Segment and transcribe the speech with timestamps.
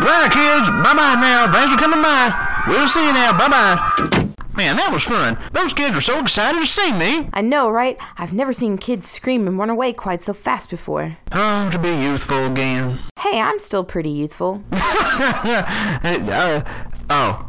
[0.00, 0.70] Bye, kids.
[0.70, 1.50] Bye bye now.
[1.52, 2.64] Thanks for coming by.
[2.66, 3.36] We'll see you now.
[3.36, 4.30] Bye bye.
[4.56, 5.38] Man, that was fun.
[5.52, 7.28] Those kids were so excited to see me.
[7.32, 7.96] I know, right?
[8.18, 11.16] I've never seen kids scream and run away quite so fast before.
[11.32, 12.98] Oh, to be youthful again.
[13.18, 14.62] Hey, I'm still pretty youthful.
[14.72, 16.62] uh,
[17.08, 17.48] oh.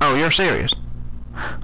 [0.00, 0.74] Oh, you're serious?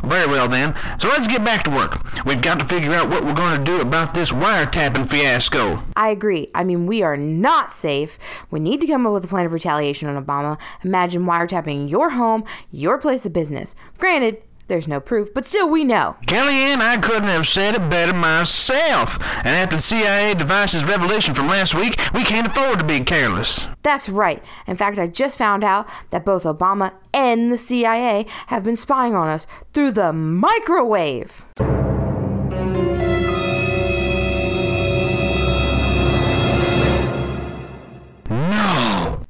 [0.02, 0.74] Very well then.
[0.98, 2.24] So let's get back to work.
[2.24, 5.82] We've got to figure out what we're going to do about this wiretapping fiasco.
[5.96, 6.50] I agree.
[6.54, 8.18] I mean, we are not safe.
[8.50, 10.58] We need to come up with a plan of retaliation on Obama.
[10.84, 13.74] Imagine wiretapping your home, your place of business.
[13.98, 16.16] Granted, there's no proof, but still we know.
[16.26, 19.18] Kellyanne, I couldn't have said it better myself.
[19.38, 23.68] And after the CIA devices revelation from last week, we can't afford to be careless.
[23.82, 24.42] That's right.
[24.66, 29.14] In fact, I just found out that both Obama and the CIA have been spying
[29.14, 31.44] on us through the microwave.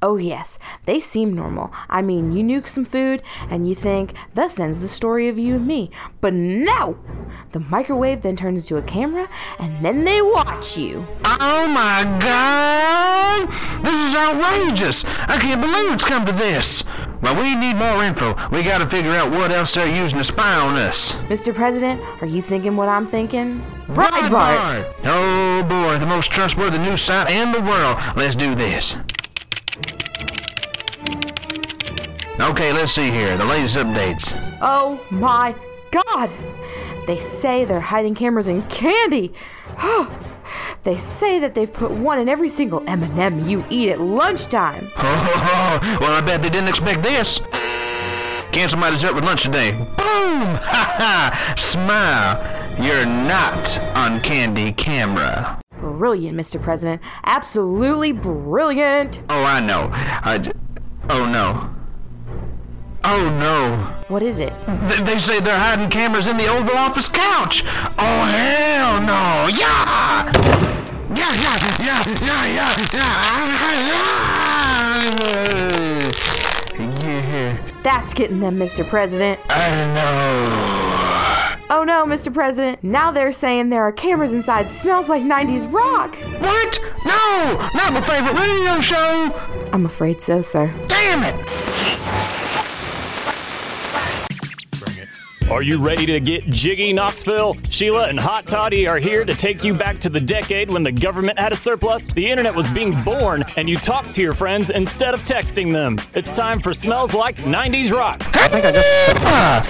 [0.03, 1.71] Oh, yes, they seem normal.
[1.87, 5.57] I mean, you nuke some food and you think, thus ends the story of you
[5.57, 5.91] and me.
[6.21, 6.97] But no!
[7.51, 11.05] The microwave then turns into a camera and then they watch you.
[11.23, 13.47] Oh my god!
[13.83, 15.05] This is outrageous!
[15.05, 16.83] I can't believe it's come to this!
[17.21, 18.33] Well, we need more info.
[18.49, 21.13] We gotta figure out what else they're using to spy on us.
[21.29, 21.53] Mr.
[21.53, 23.63] President, are you thinking what I'm thinking?
[23.87, 24.91] Breitbart!
[25.05, 27.99] Oh boy, the most trustworthy news site in the world.
[28.15, 28.97] Let's do this.
[32.41, 33.37] Okay, let's see here.
[33.37, 34.33] The latest updates.
[34.61, 35.53] Oh my
[35.91, 36.33] god!
[37.05, 39.31] They say they're hiding cameras in candy!
[40.83, 44.89] they say that they've put one in every single M&M you eat at lunchtime.
[46.01, 47.39] Well, I bet they didn't expect this.
[48.51, 49.71] Cancel my dessert with lunch today.
[49.71, 49.87] Boom!
[49.97, 51.53] Ha ha!
[51.55, 52.83] Smile.
[52.83, 55.59] You're not on candy camera.
[55.79, 56.61] Brilliant, Mr.
[56.61, 57.01] President.
[57.23, 59.21] Absolutely brilliant.
[59.29, 59.89] Oh, I know.
[59.93, 60.51] I j-
[61.09, 61.80] oh, no.
[63.03, 63.77] Oh, no.
[64.07, 64.53] What is it?
[64.87, 67.63] Th- they say they're hiding cameras in the Oval Office couch.
[67.97, 69.47] Oh, hell no.
[69.47, 70.31] Yeah!
[71.15, 72.93] Yeah, yeah, yeah, yeah, yeah, yeah.
[72.93, 74.01] Yeah.
[77.83, 78.87] That's getting them, Mr.
[78.87, 79.39] President.
[79.49, 81.57] I know.
[81.73, 82.31] Oh no, Mr.
[82.33, 82.83] President.
[82.83, 84.69] Now they're saying there are cameras inside.
[84.69, 86.15] Smells like 90s rock.
[86.39, 86.79] What?
[87.05, 87.69] No!
[87.73, 89.33] Not my favorite radio show!
[89.73, 90.67] I'm afraid so, sir.
[90.87, 91.35] Damn it!
[95.51, 97.57] Are you ready to get jiggy, Knoxville?
[97.69, 100.93] Sheila and Hot Toddy are here to take you back to the decade when the
[100.93, 104.69] government had a surplus, the internet was being born, and you talked to your friends
[104.69, 105.99] instead of texting them.
[106.15, 108.21] It's time for Smells Like 90s Rock.
[108.37, 108.87] I think I just.
[109.25, 109.61] Ah,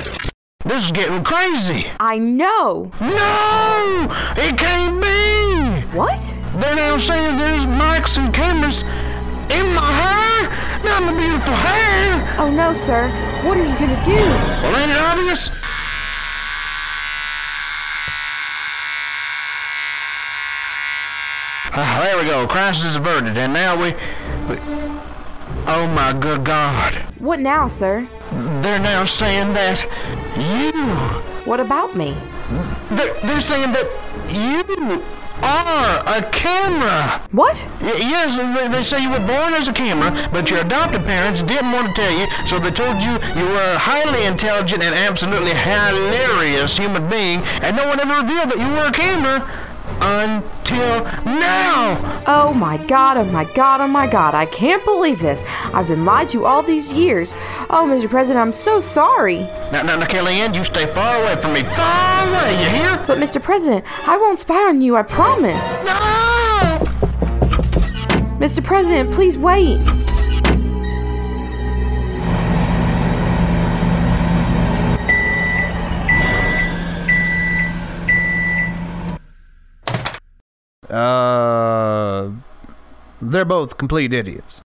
[0.64, 1.88] this is getting crazy.
[2.00, 2.92] I know.
[3.02, 4.08] No!
[4.38, 5.98] It can't be!
[5.98, 6.20] What?
[6.60, 8.84] They're now saying there's mics and cameras
[9.52, 10.50] in my hair?
[10.84, 12.36] Not my beautiful hair!
[12.40, 13.08] Oh no, sir.
[13.44, 14.16] What are you gonna do?
[14.16, 15.50] Well, ain't it obvious?
[21.74, 22.48] Ah, there we go.
[22.48, 23.38] Crisis averted.
[23.38, 23.94] And now we,
[24.50, 24.60] we.
[25.68, 26.94] Oh my good God.
[27.20, 28.08] What now, sir?
[28.62, 29.84] They're now saying that
[30.38, 30.86] you.
[31.46, 32.18] What about me?
[32.92, 33.88] They're, they're saying that
[34.30, 35.02] you
[35.42, 37.22] are a camera.
[37.32, 37.68] What?
[37.82, 41.42] Y- yes, they, they say you were born as a camera, but your adoptive parents
[41.44, 44.94] didn't want to tell you, so they told you you were a highly intelligent and
[44.96, 49.42] absolutely hilarious human being, and no one ever revealed that you were a camera
[50.02, 52.24] until now.
[52.28, 54.36] Oh my god, oh my god, oh my god.
[54.36, 55.42] I can't believe this.
[55.74, 57.34] I've been lied to all these years.
[57.70, 58.10] Oh, Mr.
[58.10, 59.40] President, I'm so sorry.
[59.72, 61.64] Now, now, now, Kellyanne, you stay far away from me.
[61.64, 63.04] Far away, you hear?
[63.08, 63.42] But, Mr.
[63.42, 65.80] President, I won't spy on you, I promise.
[65.86, 66.22] No!
[68.40, 68.64] Mr.
[68.64, 69.80] President, please wait.
[83.42, 84.62] They're both complete idiots.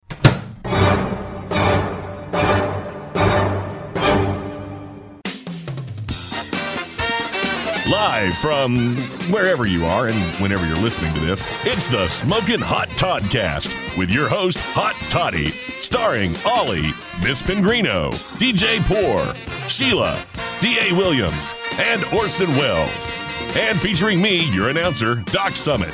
[7.87, 8.97] Live from
[9.31, 14.09] wherever you are and whenever you're listening to this, it's the Smokin' Hot Toddcast with
[14.09, 16.91] your host, Hot Toddy, starring Ollie,
[17.23, 19.33] Miss Pengrino, DJ Poor,
[19.69, 20.21] Sheila,
[20.59, 20.93] D.A.
[20.93, 23.13] Williams, and Orson Welles.
[23.55, 25.93] And featuring me, your announcer, Doc Summit.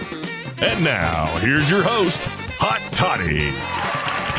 [0.63, 2.27] And now, here's your host,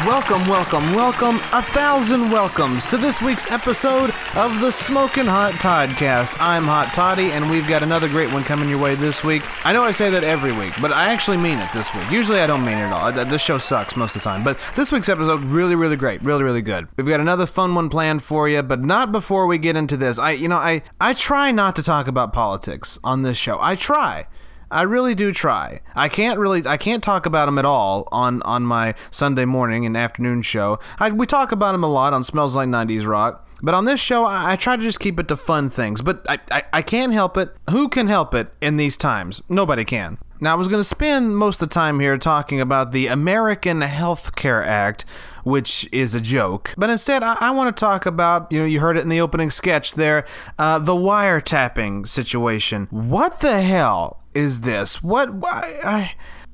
[0.06, 6.36] Welcome, welcome, welcome, a thousand welcomes to this week's episode of the Smoking Hot Toddcast.
[6.38, 9.42] I'm Hot Toddy, and we've got another great one coming your way this week.
[9.66, 12.08] I know I say that every week, but I actually mean it this week.
[12.08, 13.10] Usually I don't mean it at all.
[13.24, 16.44] This show sucks most of the time, but this week's episode really, really great, really,
[16.44, 16.86] really good.
[16.96, 20.20] We've got another fun one planned for you, but not before we get into this.
[20.20, 23.58] I, you know, I I try not to talk about politics on this show.
[23.60, 24.28] I try.
[24.72, 25.80] I really do try.
[25.94, 29.84] I can't really, I can't talk about them at all on on my Sunday morning
[29.84, 30.78] and afternoon show.
[30.98, 34.00] I, we talk about them a lot on Smells Like 90s Rock, but on this
[34.00, 36.00] show, I, I try to just keep it to fun things.
[36.02, 37.54] But I, I, I can't help it.
[37.70, 39.40] Who can help it in these times?
[39.48, 40.18] Nobody can.
[40.40, 43.80] Now, I was going to spend most of the time here talking about the American
[43.82, 45.04] Health Care Act,
[45.44, 46.74] which is a joke.
[46.76, 49.20] But instead, I, I want to talk about, you know, you heard it in the
[49.20, 50.26] opening sketch there,
[50.58, 52.88] uh, the wiretapping situation.
[52.90, 55.02] What the hell is this?
[55.02, 55.30] What?
[55.44, 56.12] I, I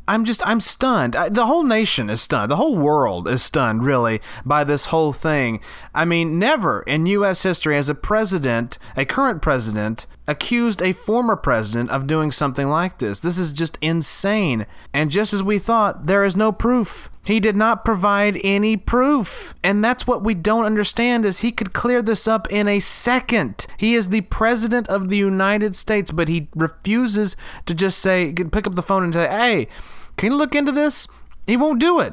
[0.09, 1.15] I'm just I'm stunned.
[1.15, 2.51] I, the whole nation is stunned.
[2.51, 5.61] The whole world is stunned, really, by this whole thing.
[5.95, 7.43] I mean, never in U.S.
[7.43, 12.99] history has a president, a current president, accused a former president of doing something like
[12.99, 13.19] this.
[13.19, 14.67] This is just insane.
[14.93, 17.11] And just as we thought, there is no proof.
[17.25, 19.55] He did not provide any proof.
[19.65, 23.67] And that's what we don't understand is he could clear this up in a second.
[23.79, 27.35] He is the president of the United States, but he refuses
[27.67, 29.69] to just say pick up the phone and say, "Hey,
[30.17, 31.09] can you look into this?"
[31.47, 32.13] He won't do it.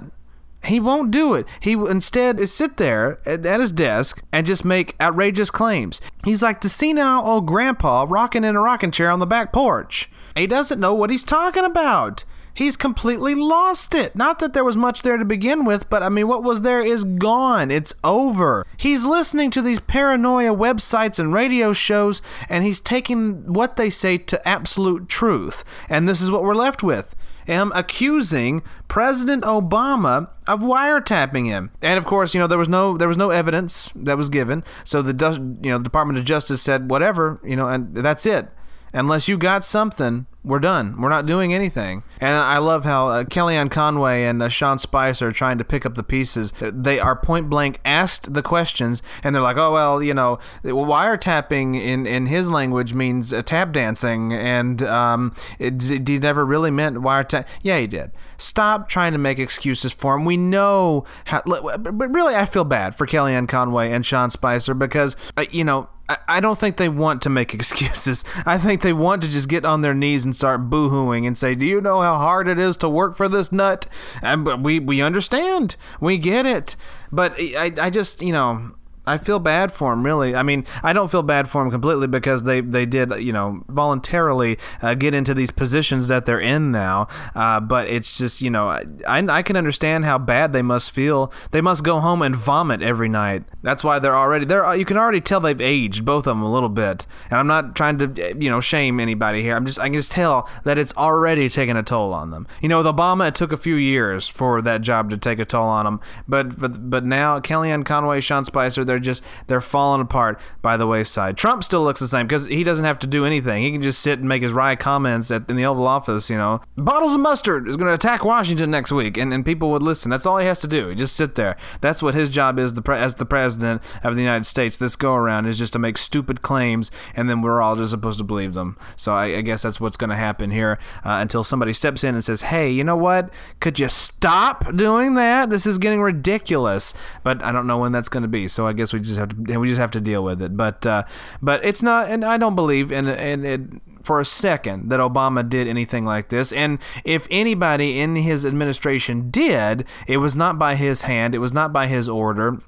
[0.66, 1.46] He won't do it.
[1.60, 6.02] He instead is sit there at, at his desk and just make outrageous claims.
[6.24, 10.10] He's like the senile old grandpa rocking in a rocking chair on the back porch.
[10.36, 12.24] He doesn't know what he's talking about.
[12.56, 14.16] He's completely lost it.
[14.16, 16.84] Not that there was much there to begin with, but I mean, what was there
[16.84, 17.70] is gone.
[17.70, 18.66] It's over.
[18.78, 24.18] He's listening to these paranoia websites and radio shows, and he's taking what they say
[24.18, 25.66] to absolute truth.
[25.90, 27.14] And this is what we're left with
[27.46, 31.72] him accusing President Obama of wiretapping him.
[31.82, 34.64] And of course, you know there was no there was no evidence that was given.
[34.84, 35.14] So the
[35.62, 38.50] you know the Department of Justice said whatever, you know, and that's it.
[38.96, 41.02] Unless you got something, we're done.
[41.02, 42.04] We're not doing anything.
[42.22, 45.86] And I love how uh, Kellyanne Conway and uh, Sean Spicer are trying to pick
[45.86, 46.54] up the pieces.
[46.62, 51.76] They are point blank asked the questions, and they're like, "Oh well, you know, wiretapping
[51.76, 56.72] in in his language means uh, tap dancing, and um, it, it, he never really
[56.72, 58.12] meant wiretap." Yeah, he did.
[58.38, 60.24] Stop trying to make excuses for him.
[60.24, 61.42] We know how.
[61.44, 65.90] But really, I feel bad for Kellyanne Conway and Sean Spicer because uh, you know
[66.08, 68.24] I don't think they want to make excuses.
[68.46, 71.56] I think they want to just get on their knees and start boohooing and say,
[71.56, 73.88] "Do you know how hard it is to work for this nut?"
[74.22, 76.76] And we we understand, we get it,
[77.12, 78.76] but I I just you know.
[79.08, 80.36] I feel bad for him, really.
[80.36, 83.64] I mean, I don't feel bad for him completely because they, they did, you know,
[83.68, 87.08] voluntarily uh, get into these positions that they're in now.
[87.36, 91.32] Uh, but it's just, you know, I, I can understand how bad they must feel.
[91.52, 93.44] They must go home and vomit every night.
[93.62, 94.76] That's why they're already they're.
[94.76, 97.06] You can already tell they've aged, both of them, a little bit.
[97.30, 99.56] And I'm not trying to, you know, shame anybody here.
[99.56, 102.48] I'm just, I can just tell that it's already taking a toll on them.
[102.62, 105.46] You know, with Obama, it took a few years for that job to take a
[105.46, 106.00] toll on them.
[106.28, 110.88] But but but now Kellyanne Conway, Sean Spicer, they're just they're falling apart by the
[110.88, 111.38] wayside.
[111.38, 113.64] Trump still looks the same because he doesn't have to do anything.
[113.64, 116.30] He can just sit and make his wry comments at, in the Oval Office.
[116.30, 119.72] You know, bottles of mustard is going to attack Washington next week, and, and people
[119.72, 120.10] would listen.
[120.10, 120.90] That's all he has to do.
[120.90, 121.58] He just sit there.
[121.82, 122.74] That's what his job is.
[122.74, 125.80] The pre- as the president of the United States, this go around is just to
[125.80, 128.78] make stupid claims, and then we're all just supposed to believe them.
[128.96, 132.16] So I, I guess that's what's going to happen here uh, until somebody steps in
[132.16, 133.30] and says, "Hey, you know what?
[133.60, 135.50] Could you stop doing that?
[135.50, 138.48] This is getting ridiculous." But I don't know when that's going to be.
[138.48, 140.56] So I guess we just have to we just have to deal with it.
[140.56, 141.04] But uh,
[141.42, 143.62] but it's not, and I don't believe in in it
[144.04, 146.54] for a second that Obama did anything like this.
[146.54, 151.34] And if anybody in his administration did, it was not by his hand.
[151.34, 152.60] It was not by his order.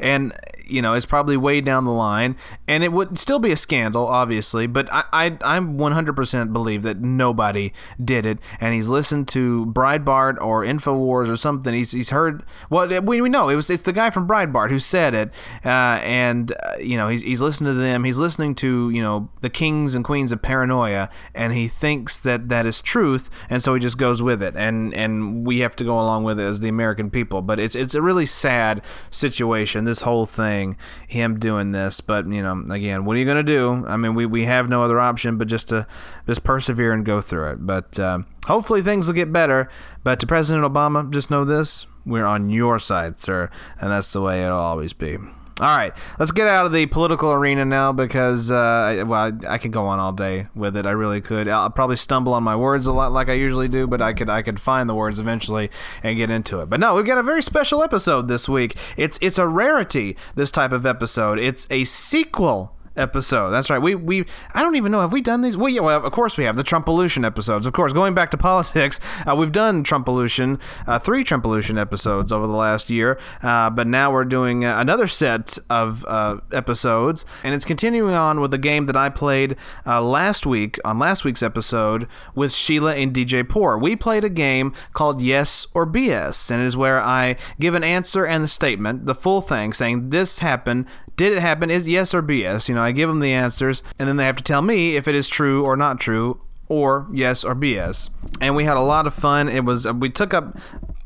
[0.00, 0.32] And
[0.72, 2.36] you know, it's probably way down the line,
[2.66, 4.66] and it would still be a scandal, obviously.
[4.66, 10.40] But I, I, I 100% believe that nobody did it, and he's listened to Breitbart
[10.40, 11.74] or Infowars or something.
[11.74, 12.42] He's, he's heard.
[12.70, 15.30] Well, we, we know it was it's the guy from Breitbart who said it,
[15.64, 18.04] uh, and uh, you know, he's he's listened to them.
[18.04, 22.48] He's listening to you know the kings and queens of paranoia, and he thinks that
[22.48, 25.84] that is truth, and so he just goes with it, and and we have to
[25.84, 27.42] go along with it as the American people.
[27.42, 29.84] But it's it's a really sad situation.
[29.84, 30.61] This whole thing
[31.06, 32.00] him doing this.
[32.00, 33.84] But you know, again, what are you going to do?
[33.86, 35.86] I mean, we, we have no other option but just to
[36.26, 37.66] just persevere and go through it.
[37.66, 39.68] But um, hopefully things will get better.
[40.02, 43.50] But to President Obama, just know this: we're on your side, sir,
[43.80, 45.18] and that's the way it'll always be.
[45.60, 49.58] All right, let's get out of the political arena now because, uh, well, I, I
[49.58, 50.86] could go on all day with it.
[50.86, 51.46] I really could.
[51.46, 54.30] I'll probably stumble on my words a lot like I usually do, but I could
[54.30, 55.70] I could find the words eventually
[56.02, 56.70] and get into it.
[56.70, 58.76] But no, we've got a very special episode this week.
[58.96, 60.16] It's it's a rarity.
[60.34, 61.38] This type of episode.
[61.38, 63.50] It's a sequel episode.
[63.50, 63.78] That's right.
[63.78, 65.56] We we I don't even know have we done these.
[65.56, 67.66] Well, yeah, well, of course we have the Trumpolution episodes.
[67.66, 72.46] Of course, going back to politics, uh, we've done Trumpolution, uh, three Trumpolution episodes over
[72.46, 73.18] the last year.
[73.42, 78.40] Uh, but now we're doing uh, another set of uh, episodes, and it's continuing on
[78.40, 79.56] with the game that I played
[79.86, 83.78] uh, last week on last week's episode with Sheila and DJ Poor.
[83.78, 87.84] We played a game called Yes or BS, and it is where I give an
[87.84, 91.70] answer and the statement, the full thing, saying this happened did it happen?
[91.70, 92.68] Is yes or BS?
[92.68, 95.06] You know, I give them the answers, and then they have to tell me if
[95.06, 98.08] it is true or not true, or yes or BS.
[98.40, 99.48] And we had a lot of fun.
[99.48, 100.56] It was we took up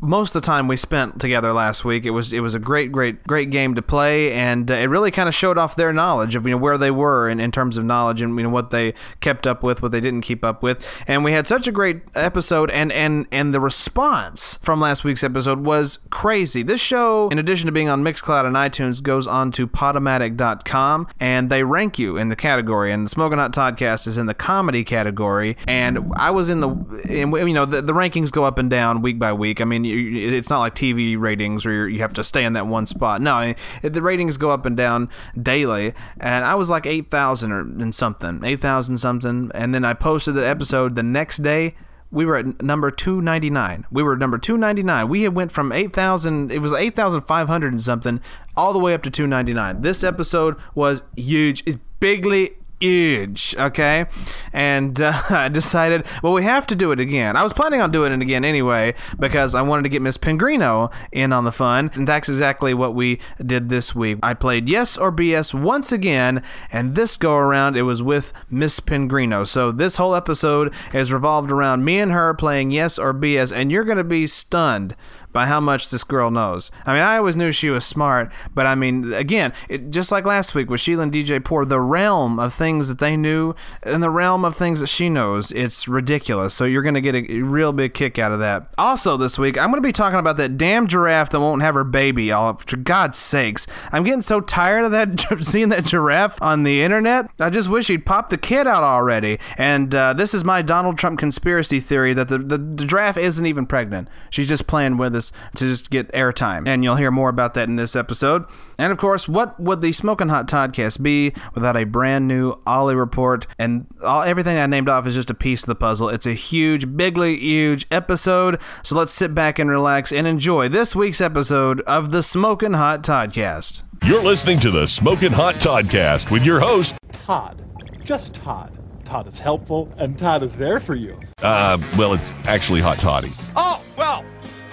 [0.01, 2.05] most of the time we spent together last week.
[2.05, 5.11] It was it was a great great great game to play, and uh, it really
[5.11, 7.77] kind of showed off their knowledge of you know where they were in, in terms
[7.77, 10.63] of knowledge and you know what they kept up with, what they didn't keep up
[10.63, 10.87] with.
[11.07, 15.25] And we had such a great episode, and and and the response from last week's
[15.25, 16.63] episode was crazy.
[16.63, 21.51] This show, in addition to being on Mixcloud and iTunes, goes on to Podomatic.com, and
[21.51, 22.93] they rank you in the category.
[22.93, 26.69] And the Smoking Hot Toddcast is in the comedy category, and I was in the,
[27.09, 29.61] and, you know, the, the rankings go up and down week by week.
[29.61, 32.87] I mean, it's not like TV ratings where you have to stay in that one
[32.87, 33.21] spot.
[33.21, 33.47] No, I
[33.83, 35.09] mean, the ratings go up and down
[35.41, 39.85] daily, and I was like eight thousand or and something, eight thousand something, and then
[39.85, 41.75] I posted the episode the next day.
[42.13, 43.85] We were at number 299.
[43.91, 45.09] We were number 299.
[45.09, 48.21] We had went from 8,000, it was 8,500 and something,
[48.57, 49.83] all the way up to 299.
[49.83, 51.65] This episode was huge.
[51.67, 54.07] It's bigly huge, okay?
[54.53, 57.37] And uh, I decided, well, we have to do it again.
[57.37, 60.93] I was planning on doing it again anyway because I wanted to get Miss Pengrino
[61.13, 64.19] in on the fun, and that's exactly what we did this week.
[64.23, 68.81] I played Yes or BS once again, and this go around it was with Miss
[68.81, 69.47] Pengrino.
[69.47, 73.71] So this whole episode is revolved around me and her playing Yes or BS, and
[73.71, 74.97] you're going to be stunned
[75.37, 76.71] by how much this girl knows.
[76.87, 80.25] I mean, I always knew she was smart, but I mean, again, it, just like
[80.25, 84.03] last week with Sheila and DJ Poor, the realm of things that they knew and
[84.03, 86.55] the realm of things that she knows, it's ridiculous.
[86.55, 88.73] So you're going to get a real big kick out of that.
[88.79, 91.75] Also, this week, I'm going to be talking about that damn giraffe that won't have
[91.75, 92.33] her baby.
[92.33, 96.83] All for God's sakes, I'm getting so tired of that seeing that giraffe on the
[96.83, 97.29] internet.
[97.39, 99.39] I just wish he'd pop the kid out already.
[99.59, 103.45] And uh, this is my Donald Trump conspiracy theory that the, the, the giraffe isn't
[103.45, 104.09] even pregnant.
[104.31, 105.26] She's just playing with us
[105.57, 106.67] to just get airtime.
[106.67, 108.45] And you'll hear more about that in this episode.
[108.79, 112.95] And of course, what would the Smoking Hot Toddcast be without a brand new Ollie
[112.95, 113.47] report?
[113.59, 116.09] And all, everything I named off is just a piece of the puzzle.
[116.09, 118.61] It's a huge, bigly huge episode.
[118.83, 123.03] So let's sit back and relax and enjoy this week's episode of the Smoking Hot
[123.03, 123.83] Toddcast.
[124.05, 127.63] You're listening to the Smoking Hot Toddcast with your host, Todd.
[128.05, 128.73] Just Todd.
[129.05, 131.19] Todd is helpful, and Todd is there for you.
[131.43, 133.31] uh, well, it's actually Hot Toddy.
[133.55, 134.25] Oh, well,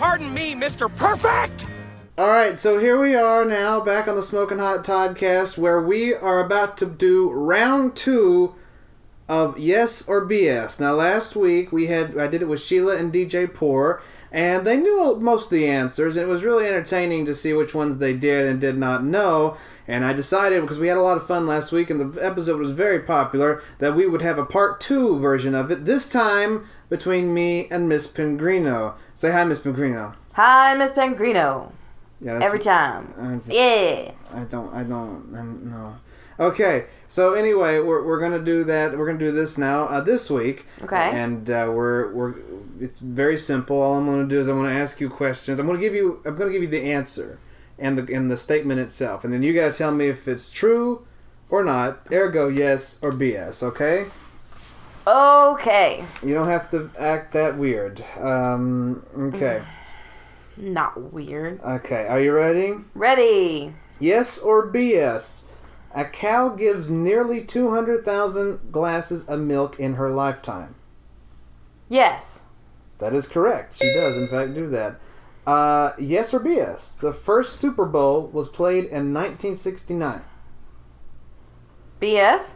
[0.03, 0.93] pardon me, Mr.
[0.98, 1.65] Perfect!
[2.17, 6.13] All right, so here we are now back on the Smoking Hot Toddcast where we
[6.13, 8.53] are about to do round two
[9.29, 10.81] of Yes or BS.
[10.81, 14.75] Now, last week we had I did it with Sheila and DJ Poor, and they
[14.75, 16.17] knew most of the answers.
[16.17, 19.55] And it was really entertaining to see which ones they did and did not know.
[19.88, 22.60] And I decided because we had a lot of fun last week and the episode
[22.60, 25.86] was very popular that we would have a part two version of it.
[25.86, 28.93] This time between me and Miss Pengrino.
[29.15, 30.13] Say hi, Miss Pengrino.
[30.33, 31.71] Hi, Miss Pengrino.
[32.21, 33.12] Yeah, Every time.
[33.19, 34.12] I just- Yeah.
[34.31, 34.71] I don't.
[34.71, 35.33] I don't.
[35.35, 35.95] I, no.
[36.39, 36.85] Okay.
[37.09, 38.95] So anyway, we're, we're gonna do that.
[38.95, 39.85] We're gonna do this now.
[39.85, 40.67] Uh, this week.
[40.83, 41.09] Okay.
[41.23, 42.35] And uh, we're we're.
[42.79, 43.81] It's very simple.
[43.81, 45.57] All I'm gonna do is I'm gonna ask you questions.
[45.57, 46.21] I'm gonna give you.
[46.25, 47.39] I'm gonna give you the answer,
[47.79, 51.05] and the and the statement itself, and then you gotta tell me if it's true
[51.50, 52.05] or not.
[52.12, 53.63] Ergo, yes or BS.
[53.63, 54.05] Okay.
[55.05, 56.03] Okay.
[56.22, 58.03] You don't have to act that weird.
[58.19, 59.05] Um.
[59.17, 59.62] Okay.
[60.55, 61.60] Not weird.
[61.62, 62.07] Okay.
[62.07, 62.75] Are you ready?
[62.93, 63.74] Ready.
[64.00, 65.45] Yes or BS?
[65.95, 70.75] A cow gives nearly 200,000 glasses of milk in her lifetime.
[71.88, 72.41] Yes.
[72.98, 73.75] That is correct.
[73.75, 75.00] She does, in fact, do that.
[75.45, 76.98] Uh, yes or BS?
[77.00, 80.22] The first Super Bowl was played in 1969.
[82.01, 82.53] BS.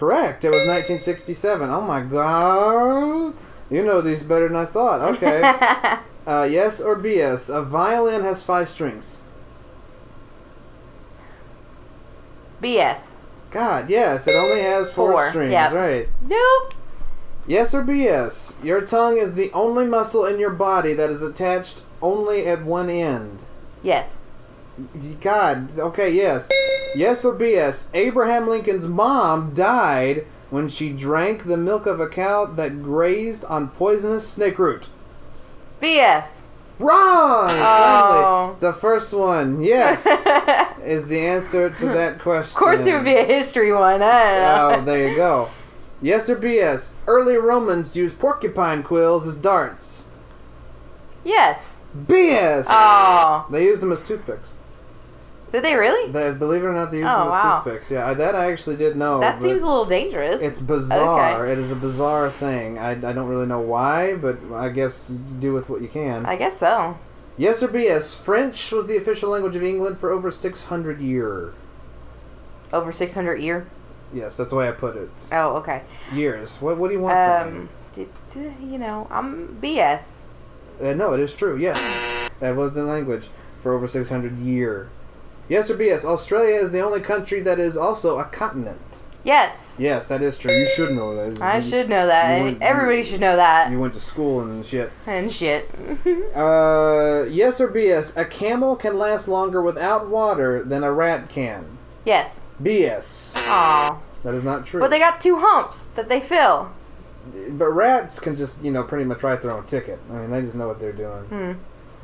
[0.00, 0.46] Correct.
[0.46, 1.68] It was 1967.
[1.68, 3.34] Oh my god.
[3.68, 5.02] You know these better than I thought.
[5.16, 5.42] Okay.
[6.26, 7.54] uh, yes or BS?
[7.54, 9.20] A violin has five strings.
[12.62, 13.12] BS.
[13.50, 14.26] God, yes.
[14.26, 15.52] It only has four, Four, strings.
[15.52, 15.70] yep.
[15.72, 16.08] Right.
[16.26, 16.72] Nope.
[17.46, 18.64] Yes or BS?
[18.64, 22.88] Your tongue is the only muscle in your body that is attached only at one
[22.88, 23.40] end.
[23.82, 24.19] Yes.
[25.20, 25.78] God.
[25.78, 26.50] Okay, yes.
[26.96, 27.86] Yes or BS?
[27.94, 33.68] Abraham Lincoln's mom died when she drank the milk of a cow that grazed on
[33.68, 34.88] poisonous snake root.
[35.80, 36.40] BS.
[36.78, 37.48] Wrong!
[37.50, 38.56] Oh.
[38.56, 40.06] Finally, the first one, yes,
[40.84, 42.52] is the answer to that question.
[42.52, 44.00] Of course, it would be a history one.
[44.02, 45.50] Oh, there you go.
[46.02, 46.94] Yes or BS?
[47.06, 50.06] Early Romans used porcupine quills as darts.
[51.24, 51.76] yes.
[52.06, 52.66] BS!
[52.68, 54.52] Oh, They used them as toothpicks.
[55.52, 56.10] Did they really?
[56.12, 57.62] They, believe it or not, they used Oh, them as wow.
[57.64, 57.90] toothpicks.
[57.90, 59.20] Yeah, I, that I actually did know.
[59.20, 60.40] That seems a little dangerous.
[60.42, 61.44] It's bizarre.
[61.44, 61.52] Okay.
[61.52, 62.78] It is a bizarre thing.
[62.78, 66.24] I, I don't really know why, but I guess you do with what you can.
[66.26, 66.98] I guess so.
[67.36, 68.16] yes or BS?
[68.16, 71.52] French was the official language of England for over 600 years.
[72.72, 73.66] Over 600 year.
[74.12, 75.10] Yes, that's the way I put it.
[75.32, 75.82] Oh, okay.
[76.12, 76.56] Years.
[76.60, 77.16] What, what do you want?
[77.16, 80.18] Um, d- d- you know, I'm BS.
[80.82, 81.56] Uh, no, it is true.
[81.56, 83.28] Yes, that was the language
[83.62, 84.88] for over 600 year.
[85.50, 86.04] Yes or BS?
[86.06, 89.00] Australia is the only country that is also a continent.
[89.24, 89.76] Yes.
[89.78, 90.50] Yes, that is true.
[90.50, 91.42] You should know that.
[91.42, 92.40] I You- should know that.
[92.40, 93.70] went- Everybody should know that.
[93.70, 94.90] You went to school and shit.
[95.06, 95.68] and shit.
[96.34, 98.16] Uh, yes or BS?
[98.16, 101.66] A camel can last longer without water than a rat can.
[102.06, 102.42] yes.
[102.62, 103.34] BS.
[103.36, 103.98] Aw.
[104.22, 104.80] That is not true.
[104.80, 106.70] But they got two humps that they fill.
[107.50, 109.98] But rats can just, you know, pretty much write their own ticket.
[110.10, 111.58] I mean, they just know what they're doing.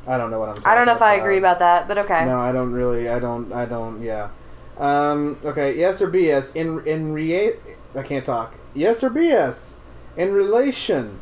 [0.07, 0.55] I don't know what I'm.
[0.65, 2.25] I don't know if I agree about that, but okay.
[2.25, 3.09] No, I don't really.
[3.09, 3.51] I don't.
[3.51, 4.01] I don't.
[4.01, 4.29] Yeah.
[4.77, 5.37] Um.
[5.43, 5.77] Okay.
[5.77, 6.55] Yes or BS?
[6.55, 7.55] In in rea-
[7.95, 8.53] I can't talk.
[8.73, 9.77] Yes or BS?
[10.15, 11.19] In relation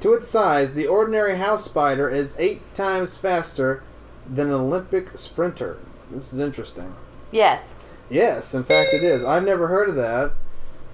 [0.00, 3.82] to its size, the ordinary house spider is eight times faster
[4.28, 5.78] than an Olympic sprinter.
[6.10, 6.94] This is interesting.
[7.30, 7.74] Yes.
[8.10, 9.22] Yes, in fact, it is.
[9.24, 10.32] I've never heard of that,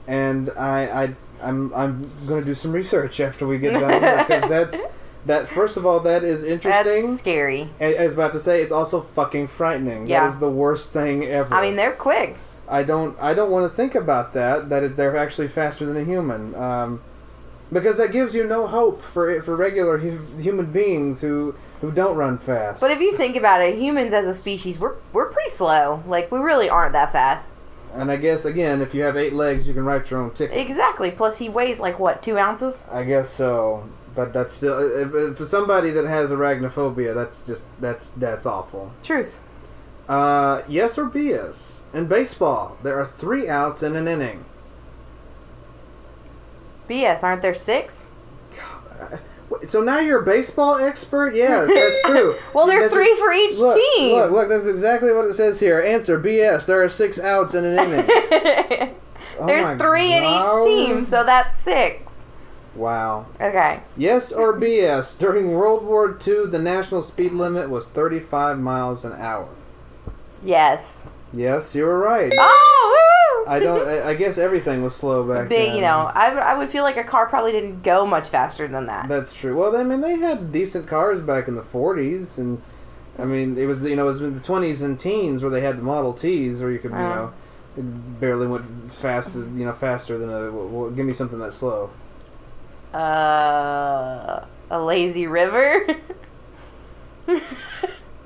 [0.09, 4.49] and I, I, I'm, I'm going to do some research after we get done because
[4.49, 4.81] that's
[5.27, 5.49] that.
[5.49, 7.09] First of all, that is interesting.
[7.09, 7.69] That's scary.
[7.81, 10.07] And I was about to say, it's also fucking frightening.
[10.07, 10.21] Yeah.
[10.21, 11.55] That is the worst thing ever.
[11.55, 12.37] I mean, they're quick.
[12.69, 14.69] I don't, I don't want to think about that.
[14.71, 17.03] That it, they're actually faster than a human, um,
[17.73, 22.17] because that gives you no hope for for regular hu- human beings who who don't
[22.17, 22.81] run fast.
[22.81, 26.03] But if you think about it, humans as a species, we're we're pretty slow.
[26.07, 27.55] Like we really aren't that fast.
[27.95, 30.57] and I guess again, if you have eight legs, you can write your own ticket.
[30.57, 31.11] Exactly.
[31.11, 32.83] Plus, he weighs like what, two ounces?
[32.91, 37.15] I guess so, but that's still if, if- for somebody that has arachnophobia.
[37.15, 38.93] That's just that's that's awful.
[39.03, 39.41] Truth.
[40.09, 41.81] Uh, yes or BS?
[41.95, 44.45] In baseball, there are three outs in an inning.
[46.89, 47.23] BS.
[47.25, 48.07] Aren't there six?
[49.51, 51.35] Wait, So now you're a baseball expert?
[51.35, 52.35] Yes, that's true.
[52.55, 54.17] Well, there's That's three for each look, team.
[54.17, 55.81] Look, look, that's exactly what it says here.
[55.81, 56.67] Answer BS.
[56.67, 58.91] There are six outs in an inning.
[59.37, 62.14] Oh There's three in each team, so that's six.
[62.75, 63.27] Wow.
[63.41, 63.81] Okay.
[63.97, 65.19] Yes or BS?
[65.19, 69.49] During World War II, the national speed limit was 35 miles an hour.
[70.43, 71.07] Yes.
[71.33, 72.33] Yes, you were right.
[72.37, 73.51] Oh, woo!
[73.53, 73.89] I don't.
[73.89, 75.77] I, I guess everything was slow back Big, then.
[75.77, 79.09] you know, I would, feel like a car probably didn't go much faster than that.
[79.09, 79.57] That's true.
[79.57, 82.63] Well, I mean, they had decent cars back in the '40s, and
[83.19, 85.61] I mean, it was you know it was in the '20s and teens where they
[85.61, 87.15] had the Model Ts, where you could you Uh.
[87.15, 87.33] know,
[87.77, 90.53] it barely went fast, you know, faster than a.
[90.53, 91.91] Well, give me something that's slow.
[92.95, 95.87] Uh, a lazy river.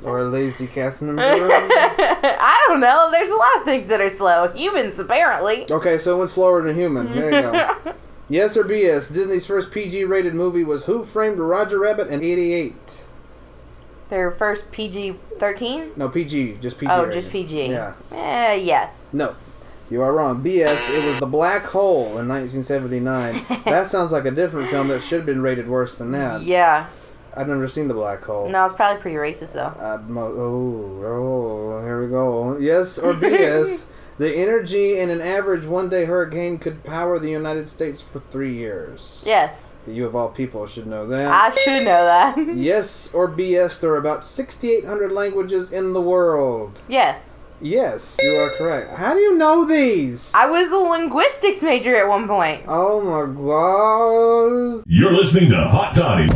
[0.05, 1.23] Or a lazy cast member.
[1.25, 3.09] I don't know.
[3.11, 4.49] There's a lot of things that are slow.
[4.53, 5.67] Humans, apparently.
[5.71, 7.13] okay, so it went slower than a human.
[7.13, 7.95] There you go.
[8.29, 9.13] yes or BS?
[9.13, 13.05] Disney's first PG-rated movie was Who Framed Roger Rabbit in '88.
[14.09, 15.93] Their first PG 13?
[15.97, 16.91] No, PG, just PG.
[16.91, 17.13] Oh, rated.
[17.15, 17.67] just PG.
[17.67, 17.93] Yeah.
[18.11, 19.11] Eh, yes.
[19.13, 19.35] No,
[19.91, 20.43] you are wrong.
[20.43, 20.97] BS.
[20.97, 23.63] It was The Black Hole in 1979.
[23.65, 26.43] that sounds like a different film that should have been rated worse than that.
[26.43, 26.87] Yeah.
[27.35, 28.49] I've never seen The Black Hole.
[28.49, 29.61] No, it's probably pretty racist, though.
[29.81, 32.59] Uh, oh, oh, here we go.
[32.59, 33.87] Yes or BS.
[34.19, 39.23] the energy in an average one-day hurricane could power the United States for three years.
[39.27, 39.67] Yes.
[39.87, 41.33] You of all people should know that.
[41.33, 42.37] I should know that.
[42.57, 43.81] yes or BS.
[43.81, 46.81] There are about 6,800 languages in the world.
[46.89, 47.31] yes.
[47.61, 48.97] Yes, you are correct.
[48.97, 50.33] How do you know these?
[50.33, 52.63] I was a linguistics major at one point.
[52.69, 54.85] Oh my god.
[54.87, 56.29] You're listening to Hot Toddy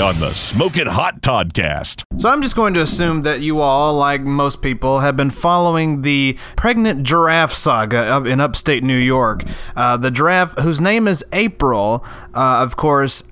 [0.00, 2.02] on the Smoking Hot Toddcast.
[2.18, 6.02] So I'm just going to assume that you all, like most people, have been following
[6.02, 9.44] the pregnant giraffe saga up in upstate New York.
[9.76, 13.22] Uh, the giraffe, whose name is April, uh, of course.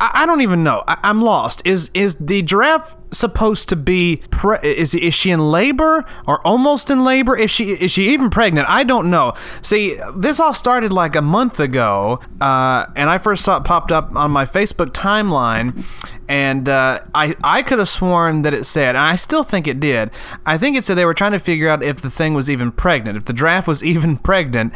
[0.00, 0.82] I, don't even know.
[0.88, 1.62] I, I'm lost.
[1.64, 4.22] Is is the giraffe supposed to be?
[4.30, 7.36] Pre- is is she in labor or almost in labor?
[7.36, 8.68] Is she is she even pregnant?
[8.68, 9.34] I don't know.
[9.62, 13.92] See, this all started like a month ago, uh, and I first saw it popped
[13.92, 15.84] up on my Facebook timeline,
[16.28, 19.80] and uh, I I could have sworn that it said, and I still think it
[19.80, 20.10] did.
[20.46, 22.72] I think it said they were trying to figure out if the thing was even
[22.72, 24.72] pregnant, if the giraffe was even pregnant.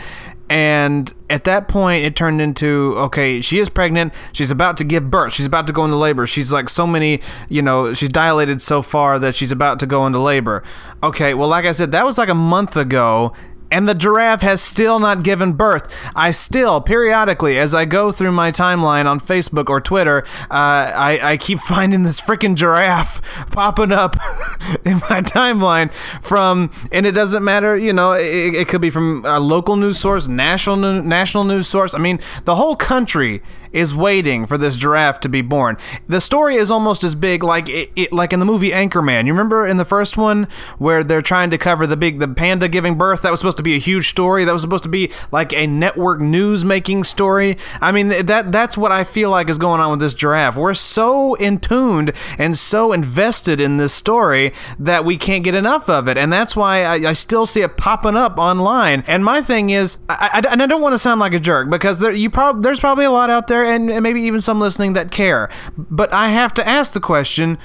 [0.50, 4.14] And at that point, it turned into okay, she is pregnant.
[4.32, 5.34] She's about to give birth.
[5.34, 6.26] She's about to go into labor.
[6.26, 10.06] She's like so many, you know, she's dilated so far that she's about to go
[10.06, 10.62] into labor.
[11.02, 13.34] Okay, well, like I said, that was like a month ago
[13.70, 15.92] and the giraffe has still not given birth.
[16.14, 21.20] I still, periodically, as I go through my timeline on Facebook or Twitter, uh, I,
[21.22, 24.16] I keep finding this freaking giraffe popping up
[24.84, 29.24] in my timeline from, and it doesn't matter, you know, it, it could be from
[29.24, 31.94] a local news source, national national news source.
[31.94, 35.76] I mean, the whole country is waiting for this giraffe to be born.
[36.08, 39.26] The story is almost as big like it, it, like in the movie Anchorman.
[39.26, 42.68] You remember in the first one where they're trying to cover the big the panda
[42.68, 43.22] giving birth?
[43.22, 44.44] That was supposed to be a huge story.
[44.44, 47.56] That was supposed to be like a network news making story.
[47.80, 50.56] I mean that that's what I feel like is going on with this giraffe.
[50.56, 55.88] We're so in tuned and so invested in this story that we can't get enough
[55.88, 59.04] of it, and that's why I, I still see it popping up online.
[59.06, 61.70] And my thing is, I, I, and I don't want to sound like a jerk
[61.70, 64.60] because there you prob- there's probably a lot out there and, and maybe even some
[64.60, 65.48] listening that care.
[65.76, 67.58] But I have to ask the question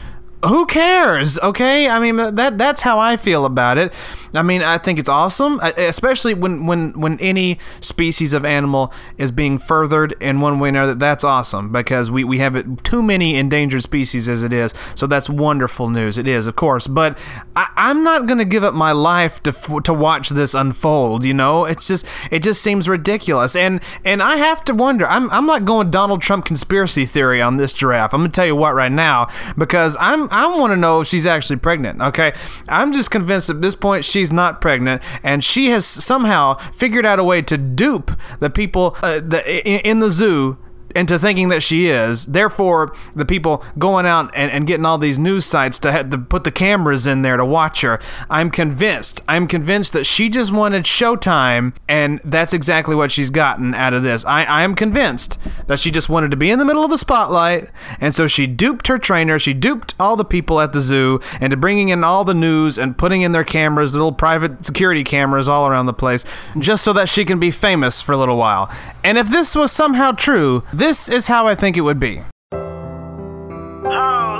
[0.43, 1.88] who cares okay?
[1.88, 3.93] I mean that that's how i feel about it.
[4.34, 8.91] I mean i think it's awesome uh, especially when when when any species of animal
[9.17, 13.01] is being furthered in one way or another that's awesome because we we have too
[13.03, 14.73] many endangered species as it is.
[14.95, 16.17] So that's wonderful news.
[16.17, 16.88] It is of course.
[16.88, 17.17] But
[17.56, 19.51] I, i'm not gonna give up my life to
[19.84, 21.65] to watch this unfold you know?
[21.65, 23.56] It's just it just seems ridiculous.
[23.56, 27.58] And and i have to wonder i'm i'm not going donald trump conspiracy theory on
[27.58, 28.13] this giraffe.
[28.13, 31.27] I'm gonna tell you what right now because i'm I want to know if she's
[31.27, 32.01] actually pregnant.
[32.01, 32.33] Okay,
[32.67, 37.19] I'm just convinced at this point she's not pregnant, and she has somehow figured out
[37.19, 40.57] a way to dupe the people uh, the, in, in the zoo
[40.95, 42.25] into thinking that she is.
[42.25, 46.17] Therefore, the people going out and, and getting all these news sites to, have, to
[46.17, 47.99] put the cameras in there to watch her.
[48.29, 49.21] I'm convinced.
[49.27, 54.03] I'm convinced that she just wanted showtime, and that's exactly what she's gotten out of
[54.03, 54.25] this.
[54.25, 56.97] I, I am convinced that she just wanted to be in the middle of the
[56.97, 59.39] spotlight, and so she duped her trainer.
[59.39, 62.97] She duped all the people at the zoo into bringing in all the news and
[62.97, 66.25] putting in their cameras, little private security cameras all around the place,
[66.60, 68.71] just so that she can be famous for a little while.
[69.03, 72.21] And if this was somehow true, this is how I think it would be.
[72.51, 72.57] Oh,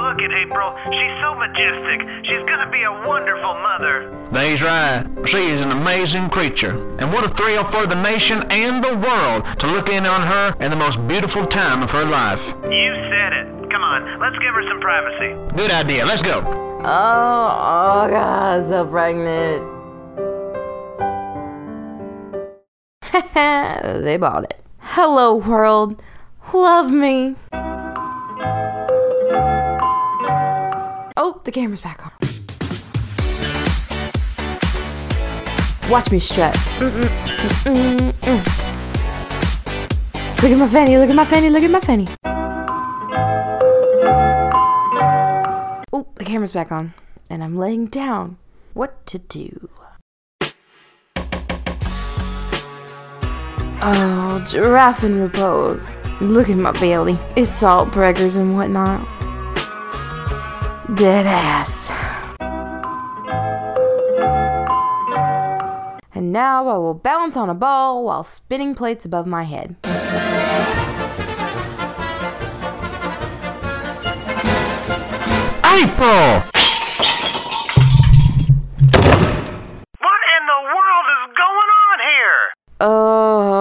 [0.04, 0.76] look at April.
[0.92, 2.04] She's so majestic.
[2.28, 4.12] She's gonna be a wonderful mother.
[4.30, 5.08] That's right.
[5.26, 6.76] She is an amazing creature.
[7.00, 10.54] And what a thrill for the nation and the world to look in on her
[10.60, 12.54] in the most beautiful time of her life.
[12.64, 13.48] You said it.
[13.72, 15.56] Come on, let's give her some privacy.
[15.56, 16.06] Good idea.
[16.06, 16.44] Let's go.
[16.84, 19.64] Oh, oh God, so pregnant.
[24.06, 24.60] they bought it.
[24.80, 26.02] Hello, world.
[26.52, 27.36] Love me.
[31.16, 32.12] Oh, the camera's back on.
[35.90, 36.56] Watch me strut.
[40.42, 42.08] Look at my fanny, look at my fanny, look at my fanny.
[45.94, 46.94] Oh, the camera's back on.
[47.30, 48.38] And I'm laying down.
[48.74, 49.70] What to do?
[53.86, 55.92] Oh, giraffe in repose.
[56.24, 57.20] Look at my belly.
[57.36, 59.06] It's all preggers and whatnot.
[60.96, 61.92] Dead ass.
[66.16, 69.76] And now I will balance on a ball while spinning plates above my head.
[75.66, 76.44] April!
[80.00, 82.40] What in the world is going on here?
[82.80, 83.53] Oh, uh,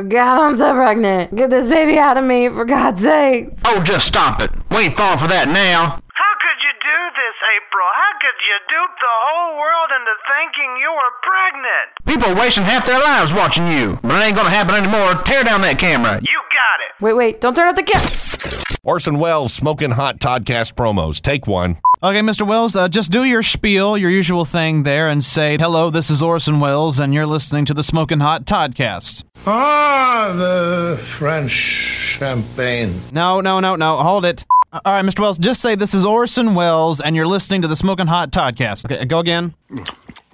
[0.00, 1.36] God, I'm so pregnant.
[1.36, 3.52] Get this baby out of me, for God's sake.
[3.66, 4.50] Oh, just stop it.
[4.70, 6.00] We ain't falling for that now.
[6.00, 7.88] How could you do this, April?
[7.92, 11.86] How could you dupe the whole world into thinking you were pregnant?
[12.08, 13.98] People are wasting half their lives watching you.
[14.00, 15.20] But it ain't gonna happen anymore.
[15.22, 16.16] Tear down that camera.
[16.22, 17.02] You got it.
[17.02, 18.71] Wait, wait, don't turn off the camera.
[18.84, 21.20] Orson Welles Smoking Hot Toddcast promos.
[21.20, 21.78] Take one.
[22.02, 22.44] Okay, Mr.
[22.44, 26.20] Welles, uh, just do your spiel, your usual thing there, and say, hello, this is
[26.20, 29.22] Orson Welles, and you're listening to the Smoking Hot Toddcast.
[29.46, 33.00] Ah, the French champagne.
[33.12, 34.44] No, no, no, no, hold it.
[34.72, 35.20] Uh, All right, Mr.
[35.20, 38.84] Welles, just say this is Orson Welles, and you're listening to the Smoking Hot Toddcast.
[38.90, 39.54] Okay, go again.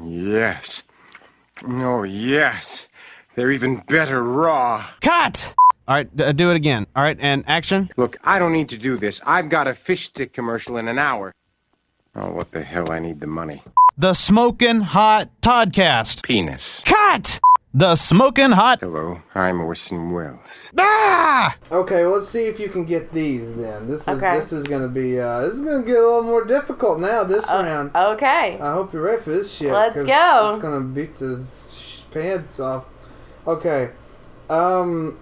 [0.03, 0.85] Yes.
[1.67, 2.89] Oh, yes.
[3.35, 4.87] They're even better raw.
[5.03, 5.55] Cut!
[5.89, 6.87] All right, d- uh, do it again.
[6.95, 7.89] All right, and action.
[7.97, 9.23] Look, I don't need to do this.
[9.25, 11.35] I've got a fish stick commercial in an hour.
[12.15, 12.93] Oh, what the hell?
[12.93, 13.63] I need the money.
[13.97, 16.23] The Smoking Hot Toddcast.
[16.23, 16.83] Penis.
[16.85, 17.41] Cut!
[17.73, 18.81] The Smoking Hot.
[18.81, 20.71] Hello, I'm Orson Welles.
[20.79, 21.57] Ah!
[21.73, 23.89] Okay, well, let's see if you can get these then.
[23.89, 24.37] This is Okay.
[24.37, 27.49] this is gonna be uh, this is gonna get a little more difficult now this
[27.49, 27.93] round.
[27.97, 28.59] Okay.
[28.61, 29.73] I hope you're ready for this shit.
[29.73, 30.51] Let's 'cause go.
[30.55, 32.85] It's gonna beat the sh- pants off.
[33.47, 33.91] Okay,
[34.51, 35.19] um,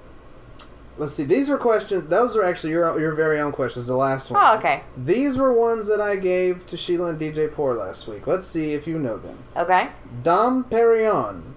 [0.98, 1.24] let's see.
[1.24, 2.08] These were questions.
[2.08, 3.86] Those are actually your your very own questions.
[3.86, 4.42] The last one.
[4.42, 4.82] Oh, okay.
[4.96, 8.26] These were ones that I gave to Sheila and DJ Poor last week.
[8.26, 9.38] Let's see if you know them.
[9.56, 9.88] Okay.
[10.22, 11.54] Dom Perignon.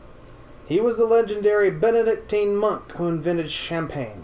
[0.67, 4.21] He was the legendary Benedictine monk who invented champagne.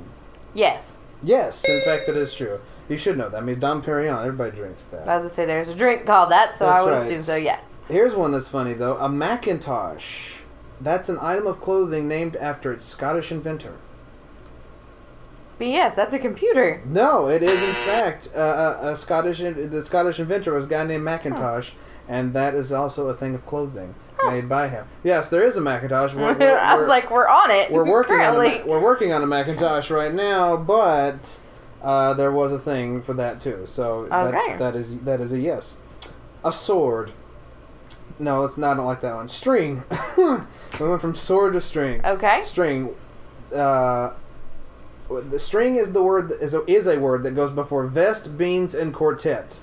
[0.53, 0.97] Yes.
[1.23, 2.59] Yes, in fact, that is true.
[2.87, 3.37] You should know that.
[3.37, 5.09] I mean, Dom Perignon, everybody drinks that.
[5.09, 7.01] I was gonna say there's a drink called that, so I would right.
[7.01, 7.35] assume so.
[7.35, 7.77] Yes.
[7.87, 8.97] Here's one that's funny, though.
[8.97, 10.33] A Macintosh.
[10.79, 13.75] That's an item of clothing named after its Scottish inventor.
[15.57, 16.81] But yes, that's a computer.
[16.85, 19.39] No, it is, in fact, uh, a, a Scottish.
[19.39, 21.71] The Scottish inventor was a guy named Macintosh,
[22.09, 23.95] and that is also a thing of clothing
[24.27, 24.85] made by him.
[25.03, 26.13] Yes, there is a Macintosh.
[26.13, 27.71] We're- we're- I was we're- like, we're on it.
[27.71, 28.59] we're working on a, currently.
[28.65, 31.39] Ma- we're working on a Macintosh right now, but
[31.83, 33.63] uh, there was a thing for that too.
[33.65, 34.57] So that- Okay.
[34.57, 35.77] that is that is a yes.
[36.43, 37.11] A sword.
[38.19, 38.73] No, it's not.
[38.73, 39.27] I don't like that one.
[39.27, 39.83] String.
[40.15, 40.45] So
[40.79, 42.05] we went from sword to string.
[42.05, 42.43] Okay.
[42.45, 42.95] String.
[43.53, 44.11] Uh,
[45.09, 48.37] the string is the word that is a, is a word that goes before vest,
[48.37, 49.57] beans, and quartet.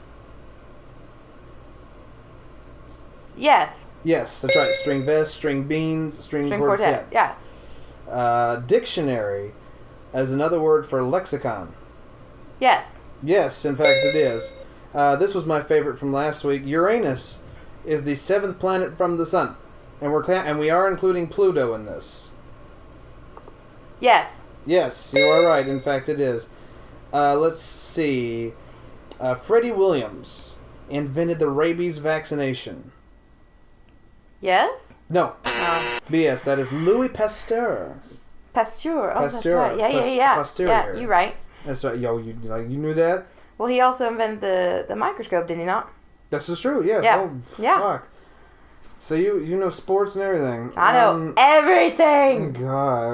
[3.37, 3.87] Yes.
[4.05, 4.75] Yes, that's right.
[4.75, 7.11] String vest, string beans, string, String quartet.
[7.11, 7.37] quartet.
[8.09, 8.13] Yeah.
[8.13, 9.53] Uh, dictionary
[10.13, 11.73] as another word for lexicon.
[12.61, 13.01] Yes.
[13.23, 14.53] Yes, in fact, it is.
[14.95, 16.63] Uh, this was my favorite from last week.
[16.67, 17.39] Uranus
[17.87, 19.57] is the seventh planet from the sun,
[20.01, 22.33] and we're cla- and we are including Pluto in this.
[24.01, 24.43] Yes.
[24.67, 25.67] Yes, you are right.
[25.67, 26.49] In fact, it is.
[27.13, 28.53] Uh, let's see.
[29.21, 32.93] Uh, Freddie Williams invented the rabies vaccination.
[34.41, 34.99] Yes.
[35.09, 35.99] No, Oh.
[36.09, 36.45] BS.
[36.45, 37.95] That is Louis Pasteur.
[38.53, 39.13] Pasteur.
[39.15, 39.31] Oh, Pasteur.
[39.31, 39.79] that's right.
[39.79, 40.35] Yeah, yeah, Pas- yeah.
[40.35, 40.71] posterior.
[40.95, 41.37] Yeah, you're right.
[41.65, 41.99] That's right.
[41.99, 43.27] Yo, you like you knew that?
[43.57, 45.91] Well, he also invented the the microscope, did he not?
[46.31, 46.85] This is true.
[46.85, 47.05] Yes.
[47.05, 47.19] Yeah.
[47.21, 47.79] Oh, Yeah.
[47.79, 48.09] Fuck.
[49.05, 50.73] So you you know sports and everything.
[50.77, 52.53] I know Um, everything.
[52.53, 53.11] God,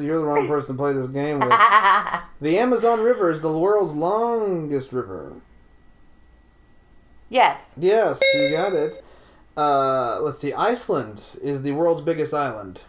[0.00, 1.50] you're the wrong person to play this game with.
[2.40, 5.32] the Amazon River is the world's longest river.
[7.28, 7.74] Yes.
[7.76, 9.02] Yes, you got it.
[9.56, 10.52] Uh, let's see.
[10.52, 12.82] Iceland is the world's biggest island.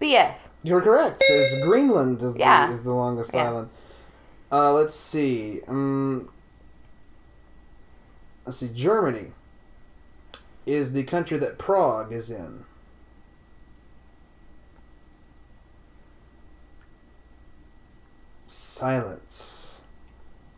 [0.00, 0.48] BS.
[0.62, 1.22] You're correct.
[1.28, 2.68] It's Greenland is, Yeah.
[2.68, 3.48] the, is the longest Yeah.
[3.50, 3.68] island.
[4.50, 5.60] Uh, let's see.
[5.68, 6.30] Um,
[8.50, 8.68] let's see.
[8.74, 9.30] Germany
[10.66, 12.64] is the country that Prague is in.
[18.46, 19.82] Silence.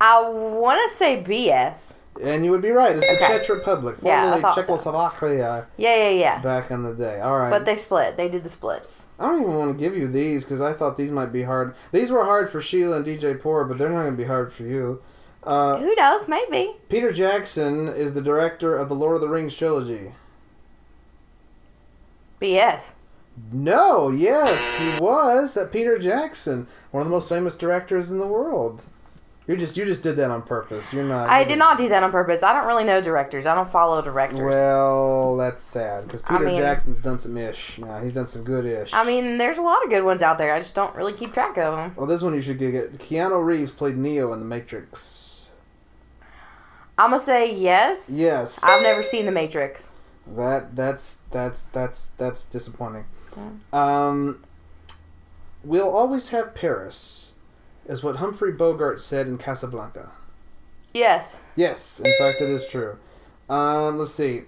[0.01, 1.95] I want to say BS.
[2.23, 2.95] And you would be right.
[2.97, 3.39] It's the Okay.
[3.39, 4.61] Czech Republic, Yeah, formerly so.
[4.63, 6.39] Czechoslovakia, Yeah, yeah, yeah.
[6.43, 7.21] back in the day.
[7.21, 7.51] All right.
[7.51, 8.17] But they split.
[8.17, 9.07] They did the splits.
[9.19, 11.75] I don't even want to give you these because I thought these might be hard.
[11.91, 14.53] These were hard for Sheila and DJ Poor, but they're not going to be hard
[14.53, 15.01] for you.
[15.45, 16.29] Uh, Who knows?
[16.29, 16.77] Maybe.
[16.89, 20.13] Peter Jackson is the director of the Lord of the Rings trilogy.
[22.41, 22.93] BS.
[23.53, 25.55] No, yes, he was.
[25.55, 28.85] That Peter Jackson, one of the most famous directors in the world.
[29.49, 30.93] You just you just did that on purpose.
[30.93, 31.29] You're not.
[31.29, 32.43] I did not do that on purpose.
[32.45, 33.45] I don't really know directors.
[33.47, 34.39] I don't follow directors.
[34.55, 37.79] Well, that's sad because I Peter mean- Jackson's done some ish.
[37.79, 38.93] Now he's done some good ish.
[38.93, 40.55] I mean, there's a lot of good ones out there.
[40.55, 41.93] I just don't really keep track of them.
[41.97, 42.99] well, this one you should get.
[42.99, 45.32] Keanu Reeves played Neo in The Matrix.
[46.99, 48.15] I'm gonna say yes.
[48.17, 48.63] Yes.
[48.63, 49.93] I've never seen The Matrix.
[50.27, 53.07] That that's that's that's that's disappointing.
[53.73, 54.43] Um,
[55.65, 57.33] we'll always have Paris,
[57.87, 60.11] is what Humphrey Bogart said in Casablanca.
[60.93, 61.39] Yes.
[61.57, 62.99] Yes, in fact, it is true.
[63.49, 64.43] Um, let's see.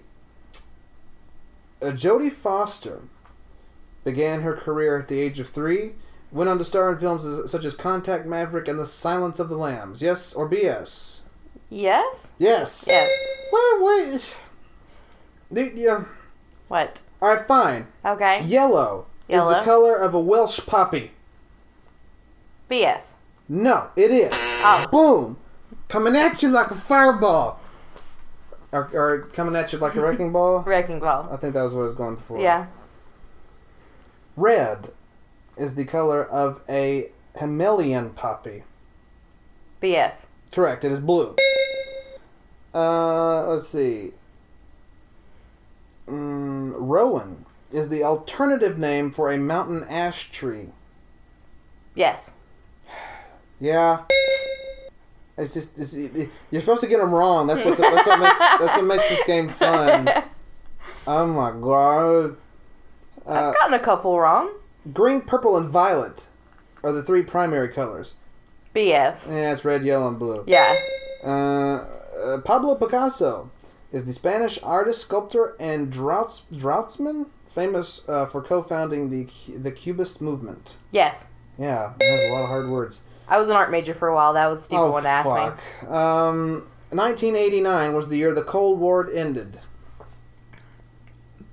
[1.81, 3.01] Uh, Jodie Foster
[4.03, 5.93] began her career at the age of three.
[6.31, 9.49] Went on to star in films as, such as Contact Maverick and The Silence of
[9.49, 10.01] the Lambs.
[10.01, 11.21] Yes or BS?
[11.69, 12.31] Yes.
[12.37, 12.85] Yes.
[12.87, 13.11] Yes.
[13.51, 14.35] Wait.
[15.51, 16.03] The- yeah.
[16.67, 17.01] What?
[17.21, 17.87] All right, fine.
[18.03, 18.43] Okay.
[18.43, 19.59] Yellow, is Yellow.
[19.59, 21.11] the color of a Welsh poppy.
[22.69, 23.13] BS.
[23.47, 24.33] No, it is.
[24.33, 24.85] Oh.
[24.91, 25.37] Boom!
[25.87, 27.59] Coming at you like a fireball.
[28.71, 30.63] Or, or coming at you like a wrecking ball.
[30.65, 31.29] Wrecking ball.
[31.31, 32.39] I think that was what I was going for.
[32.39, 32.65] Yeah.
[34.35, 34.91] Red
[35.55, 38.63] is the color of a Himalayan poppy.
[39.81, 40.27] BS.
[40.55, 41.35] Correct, it is blue.
[42.73, 44.11] Uh, let's see.
[46.07, 50.67] Mm, Rowan is the alternative name for a mountain ash tree.
[51.93, 52.31] Yes.
[53.59, 54.03] Yeah.
[55.37, 57.47] It's just it's, you're supposed to get them wrong.
[57.47, 60.09] That's what that's what makes that's what makes this game fun.
[61.07, 62.35] Oh my god.
[63.27, 64.49] Uh, I've gotten a couple wrong.
[64.91, 66.29] green, purple, and violet
[66.81, 68.15] are the three primary colors.
[68.75, 69.29] BS.
[69.29, 70.43] Yeah, it's red, yellow, and blue.
[70.45, 70.75] Yeah.
[71.23, 73.49] Uh, uh, Pablo Picasso
[73.91, 80.21] is the Spanish artist, sculptor, and draughts, draughtsman, famous uh, for co-founding the the Cubist
[80.21, 80.75] movement.
[80.91, 81.27] Yes.
[81.57, 83.01] Yeah, that's a lot of hard words.
[83.27, 84.33] I was an art major for a while.
[84.33, 85.33] That was a stupid oh one to ask me.
[85.33, 85.91] fuck.
[85.91, 89.57] Um, 1989 was the year the Cold War ended.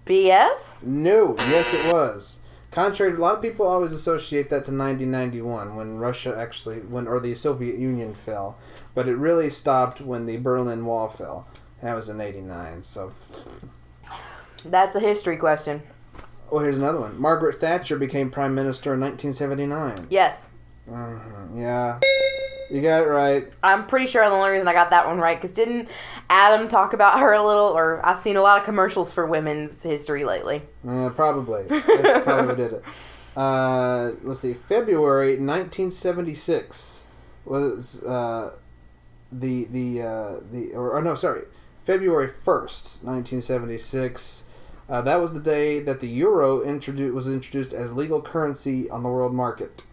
[0.05, 0.83] BS?
[0.83, 2.41] No, yes it was.
[2.73, 7.21] Contrary, a lot of people always associate that to 1991 when Russia actually, when or
[7.21, 8.57] the Soviet Union fell,
[8.95, 11.47] but it really stopped when the Berlin Wall fell.
[11.81, 12.83] And that was in '89.
[12.85, 13.13] So,
[14.65, 15.83] That's a history question.
[16.51, 17.21] oh, here's another one.
[17.21, 20.07] Margaret Thatcher became prime minister in 1979.
[20.11, 20.51] Yes.
[20.91, 21.61] Mm-hmm.
[21.61, 22.01] yeah,
[22.73, 23.53] you got it right.
[23.63, 25.91] I'm pretty sure the only reason I got that one right because didn't
[26.31, 27.67] Adam talk about her a little?
[27.67, 30.63] Or I've seen a lot of commercials for women's history lately.
[30.89, 31.65] Uh, probably.
[31.65, 32.85] That's probably who did it.
[33.37, 34.55] Uh, let's see.
[34.55, 37.05] February 1976
[37.45, 38.53] was uh,
[39.31, 41.43] the the uh, the or, or no, sorry,
[41.85, 44.45] February 1st, 1976.
[44.89, 49.03] Uh, that was the day that the euro introduced was introduced as legal currency on
[49.03, 49.87] the world market.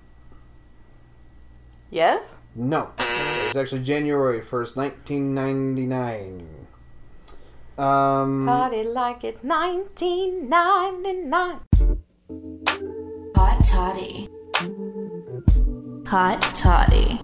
[1.90, 2.38] Yes.
[2.56, 6.48] No, it was actually January 1st, 1999.
[7.78, 11.60] Um, Party like it's 1999.
[13.36, 14.28] Hot toddy.
[16.08, 17.22] Hot toddy.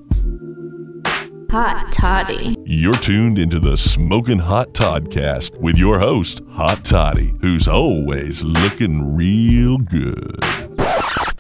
[1.51, 2.55] Hot toddy.
[2.63, 9.15] You're tuned into the Smoking Hot Toddcast with your host, Hot Toddy, who's always looking
[9.15, 10.37] real good.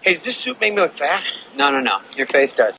[0.01, 1.23] Hey, does this suit make me look fat?
[1.55, 1.99] No, no, no.
[2.15, 2.77] Your face does.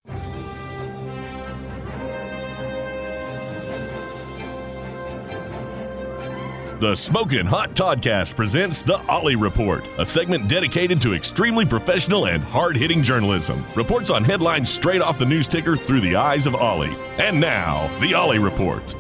[6.78, 12.42] The Smoking Hot Toddcast presents the Ollie Report, a segment dedicated to extremely professional and
[12.42, 13.64] hard hitting journalism.
[13.74, 16.94] Reports on headlines straight off the news ticker through the eyes of Ollie.
[17.18, 18.94] And now, the Ollie Report.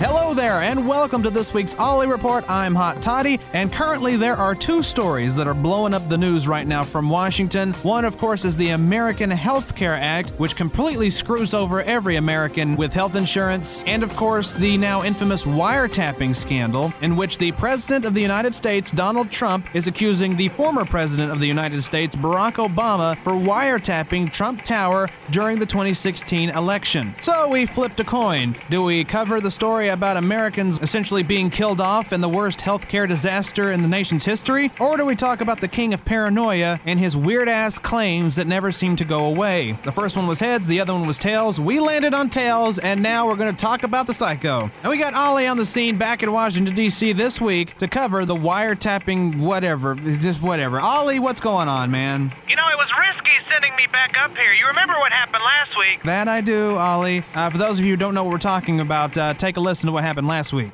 [0.00, 2.48] Hello there, and welcome to this week's Ollie Report.
[2.48, 6.46] I'm Hot Toddy, and currently there are two stories that are blowing up the news
[6.46, 7.72] right now from Washington.
[7.82, 12.76] One, of course, is the American Health Care Act, which completely screws over every American
[12.76, 18.04] with health insurance, and of course, the now infamous wiretapping scandal, in which the President
[18.04, 22.14] of the United States, Donald Trump, is accusing the former President of the United States,
[22.14, 27.16] Barack Obama, for wiretapping Trump Tower during the 2016 election.
[27.20, 28.54] So we flipped a coin.
[28.70, 33.08] Do we cover the story about Americans essentially being killed off in the worst healthcare
[33.08, 34.70] disaster in the nation's history?
[34.80, 38.46] Or do we talk about the king of paranoia and his weird ass claims that
[38.46, 39.78] never seem to go away?
[39.84, 41.60] The first one was heads, the other one was tails.
[41.60, 44.70] We landed on tails, and now we're going to talk about the psycho.
[44.82, 47.12] And we got Ollie on the scene back in Washington, D.C.
[47.12, 49.98] this week to cover the wiretapping whatever.
[50.00, 50.80] Is just whatever.
[50.80, 52.32] Ollie, what's going on, man?
[52.46, 52.88] You know, it was
[53.28, 54.52] risky sending me back up here.
[54.52, 56.02] You remember what happened last week?
[56.04, 57.24] That I do, Ollie.
[57.34, 59.60] Uh, for those of you who don't know what we're talking about, uh, take a
[59.60, 60.72] listen to what happened last week.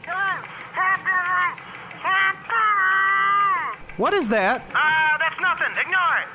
[3.96, 4.62] What is that?
[4.74, 5.70] Ah, that's nothing.
[5.78, 6.28] Ignore it.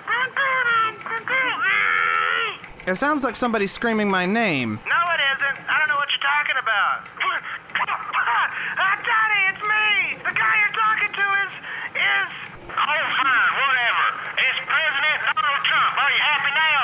[2.87, 4.79] It sounds like somebody screaming my name.
[4.87, 5.57] No, it isn't.
[5.69, 7.03] I don't know what you're talking about.
[8.79, 10.17] Ah, Johnny, it's me.
[10.23, 11.53] The guy you're talking to is
[11.99, 12.29] is.
[12.71, 14.05] Oh, fine, whatever.
[14.39, 15.91] It's President Donald Trump.
[15.99, 16.79] Are you happy now?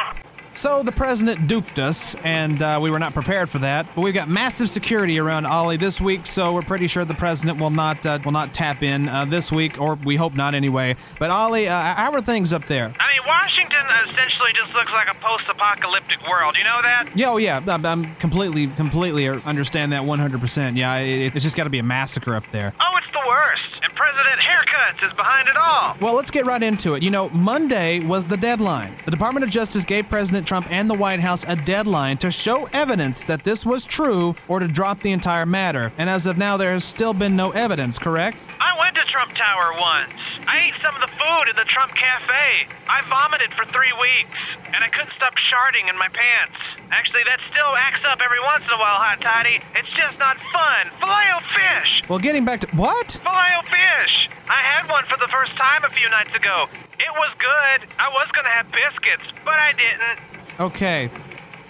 [0.55, 3.87] So the president duped us, and uh, we were not prepared for that.
[3.93, 7.59] But we've got massive security around Ollie this week, so we're pretty sure the president
[7.59, 10.95] will not uh, will not tap in uh, this week, or we hope not anyway.
[11.19, 12.85] But Ollie, uh, how are things up there?
[12.85, 16.55] I mean, Washington essentially just looks like a post-apocalyptic world.
[16.57, 17.09] You know that?
[17.15, 20.77] Yeah, oh yeah, I'm, I'm completely, completely understand that 100%.
[20.77, 22.73] Yeah, it, it's just got to be a massacre up there.
[22.79, 23.64] Oh, it's the worst.
[23.85, 25.95] And President Haircuts is behind it all.
[26.01, 27.03] Well, let's get right into it.
[27.03, 28.97] You know, Monday was the deadline.
[29.05, 32.67] The Department of Justice gave President Trump and the White House a deadline to show
[32.73, 35.93] evidence that this was true or to drop the entire matter.
[35.99, 38.47] And as of now, there has still been no evidence, correct?
[38.59, 40.13] I went to Trump Tower once.
[40.47, 42.69] I ate some of the food in the Trump Cafe.
[42.85, 46.57] I vomited for three weeks, and I couldn't stop sharding in my pants.
[46.93, 49.57] Actually, that still acts up every once in a while, Hot Toddy.
[49.73, 50.93] It's just not fun.
[51.01, 51.91] Filet fish.
[52.09, 53.17] Well, getting back to what?
[53.25, 54.29] Filet fish.
[54.45, 56.69] I had one for the first time a few nights ago.
[57.01, 57.89] It was good.
[57.97, 60.19] I was gonna have biscuits, but I didn't.
[60.61, 61.09] Okay.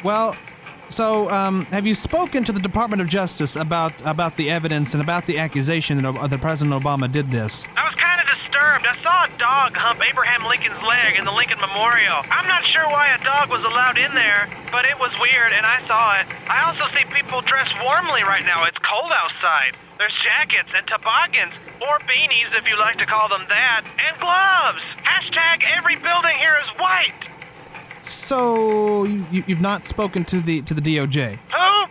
[0.03, 0.35] Well,
[0.89, 5.01] so um, have you spoken to the Department of Justice about about the evidence and
[5.01, 7.65] about the accusation that, uh, that President Obama did this?
[7.75, 7.85] I
[8.76, 9.00] disturbed.
[9.00, 12.23] I saw a dog hump Abraham Lincoln's leg in the Lincoln Memorial.
[12.32, 15.65] I'm not sure why a dog was allowed in there, but it was weird, and
[15.65, 16.28] I saw it.
[16.50, 18.65] I also see people dressed warmly right now.
[18.65, 19.78] It's cold outside.
[19.98, 24.84] There's jackets and toboggans, or beanies if you like to call them that, and gloves.
[25.08, 27.35] Hashtag every building here is white.
[28.06, 31.39] So you, you've not spoken to the to the DOJ.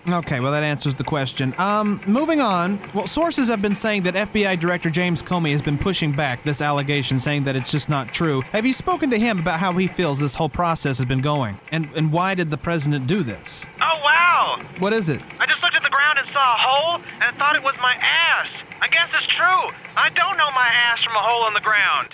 [0.06, 0.14] Who?
[0.14, 1.54] Okay, well that answers the question.
[1.58, 2.78] Um, moving on.
[2.94, 6.60] Well, sources have been saying that FBI Director James Comey has been pushing back this
[6.60, 8.42] allegation, saying that it's just not true.
[8.52, 11.58] Have you spoken to him about how he feels this whole process has been going,
[11.72, 13.66] and and why did the president do this?
[13.80, 14.60] Oh, wow.
[14.78, 15.22] What is it?
[15.40, 17.94] I just looked at the ground and saw a hole and thought it was my
[17.94, 18.48] ass.
[18.82, 19.72] I guess it's true.
[19.96, 22.10] I don't know my ass from a hole in the ground.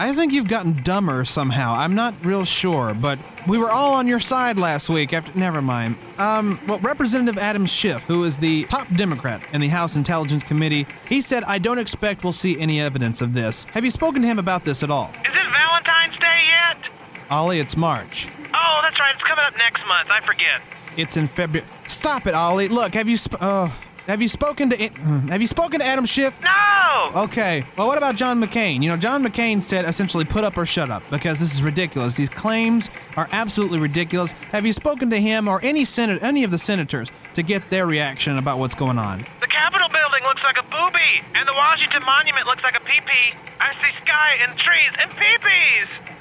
[0.00, 1.74] I think you've gotten dumber somehow.
[1.74, 3.18] I'm not real sure, but
[3.48, 5.36] we were all on your side last week after.
[5.36, 5.96] Never mind.
[6.18, 10.86] Um, well, Representative Adam Schiff, who is the top Democrat in the House Intelligence Committee,
[11.08, 13.64] he said, I don't expect we'll see any evidence of this.
[13.72, 15.10] Have you spoken to him about this at all?
[15.24, 16.90] Is it Valentine's Day yet?
[17.30, 18.28] Ollie, it's March.
[18.54, 19.14] Oh, that's right.
[19.14, 20.10] It's coming up next month.
[20.10, 20.62] I forget.
[20.96, 21.68] It's in February.
[21.88, 22.68] Stop it, Ollie.
[22.68, 23.68] Look, have you sp- uh,
[24.08, 24.88] have you spoken to?
[24.88, 26.40] Hmm, have you spoken to Adam Schiff?
[26.40, 27.10] No.
[27.24, 27.64] Okay.
[27.76, 28.82] Well, what about John McCain?
[28.82, 32.16] You know, John McCain said essentially put up or shut up because this is ridiculous.
[32.16, 34.32] These claims are absolutely ridiculous.
[34.50, 37.86] Have you spoken to him or any senate, any of the senators to get their
[37.86, 39.26] reaction about what's going on?
[39.40, 43.36] The Capitol building looks like a booby, and the Washington Monument looks like a peepee.
[43.60, 46.17] I see sky and trees and peepees.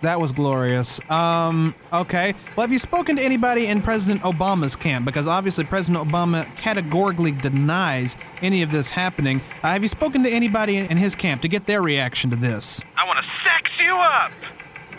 [0.00, 1.00] That was glorious.
[1.10, 2.34] Um, okay.
[2.54, 5.04] Well, have you spoken to anybody in President Obama's camp?
[5.04, 9.40] Because obviously President Obama categorically denies any of this happening.
[9.62, 12.82] Uh, have you spoken to anybody in his camp to get their reaction to this?
[12.96, 14.32] I want to sex you up.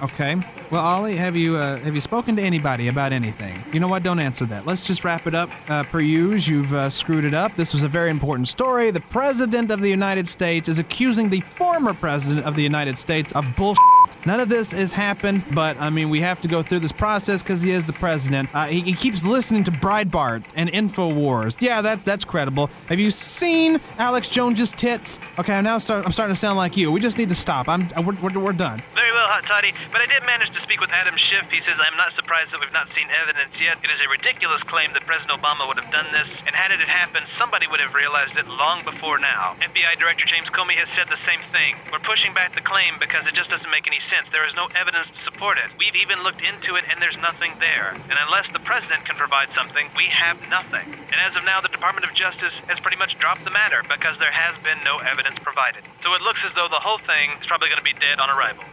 [0.02, 0.36] Okay.
[0.72, 3.64] Well, Ollie, have you uh, have you spoken to anybody about anything?
[3.74, 4.04] You know what?
[4.04, 4.66] Don't answer that.
[4.66, 5.50] Let's just wrap it up.
[5.68, 7.56] Uh, per usual, you've uh, screwed it up.
[7.58, 8.92] This was a very important story.
[8.92, 13.34] The president of the United States is accusing the former president of the United States
[13.34, 13.84] of bullshit.
[14.26, 17.42] None of this has happened, but I mean, we have to go through this process
[17.42, 18.50] because he is the president.
[18.54, 21.62] Uh, he, he keeps listening to Breitbart and Infowars.
[21.62, 22.70] Yeah, that's that's credible.
[22.88, 25.20] Have you seen Alex Jones's tits?
[25.38, 26.92] Okay, I'm now start, I'm starting to sound like you.
[26.92, 27.68] We just need to stop.
[27.68, 28.84] I'm we're, we're, we're done.
[29.20, 31.44] Well, Hot Toddy, but I did manage to speak with Adam Schiff.
[31.52, 33.76] He says, I'm not surprised that we've not seen evidence yet.
[33.84, 36.80] It is a ridiculous claim that President Obama would have done this, and had it
[36.80, 39.60] happened, somebody would have realized it long before now.
[39.60, 41.76] FBI Director James Comey has said the same thing.
[41.92, 44.32] We're pushing back the claim because it just doesn't make any sense.
[44.32, 45.68] There is no evidence to support it.
[45.76, 48.00] We've even looked into it, and there's nothing there.
[48.00, 50.96] And unless the president can provide something, we have nothing.
[50.96, 54.16] And as of now, the Department of Justice has pretty much dropped the matter because
[54.24, 55.84] there has been no evidence provided.
[56.08, 58.32] So it looks as though the whole thing is probably going to be dead on
[58.32, 58.64] arrival.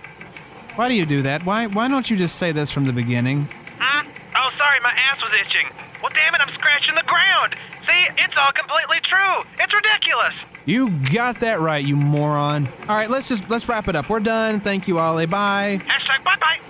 [0.77, 1.45] Why do you do that?
[1.45, 3.49] Why why don't you just say this from the beginning?
[3.79, 4.09] Hmm?
[4.37, 5.67] Oh, sorry, my ass was itching.
[6.03, 7.57] Well, damn it, I'm scratching the ground.
[7.87, 9.43] See, it's all completely true.
[9.59, 10.35] It's ridiculous.
[10.67, 12.69] You got that right, you moron.
[12.89, 14.11] All right, let's just let's wrap it up.
[14.11, 14.61] We're done.
[14.61, 15.25] Thank you, Ollie.
[15.25, 15.81] Bye.
[15.87, 16.61] Hashtag bye bye.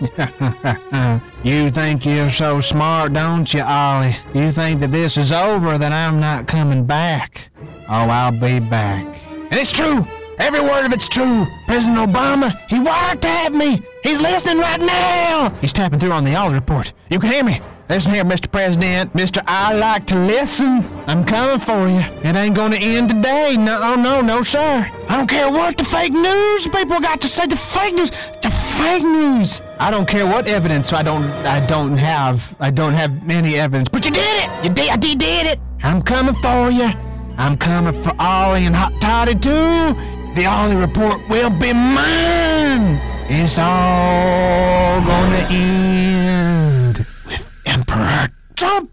[1.44, 4.16] you think you're so smart, don't you, Ollie?
[4.32, 7.50] You think that this is over, that I'm not coming back.
[7.90, 9.04] Oh, I'll be back.
[9.28, 10.06] And it's true.
[10.40, 11.46] Every word of it's true.
[11.66, 13.82] President Obama, he wiretapped me.
[14.02, 15.54] He's listening right now.
[15.60, 16.94] He's tapping through on the Ollie report.
[17.10, 17.60] You can hear me.
[17.90, 18.50] Listen here, Mr.
[18.50, 19.12] President.
[19.12, 19.42] Mr.
[19.46, 20.82] I like to listen.
[21.06, 21.98] I'm coming for you.
[22.22, 23.56] It ain't gonna end today.
[23.58, 24.90] No, oh, no, no, sir.
[25.08, 27.46] I don't care what the fake news people got to say.
[27.46, 28.10] The fake news.
[28.40, 29.60] The fake news.
[29.78, 32.56] I don't care what evidence I don't I don't have.
[32.60, 33.90] I don't have any evidence.
[33.90, 34.64] But you did it.
[34.64, 34.88] You did.
[34.88, 35.60] I did, did it.
[35.82, 36.90] I'm coming for you.
[37.36, 39.96] I'm coming for Ollie and Hot Toddy too.
[40.34, 43.00] The Ollie report will be mine.
[43.28, 48.90] It's all gonna end with Emperor Trump.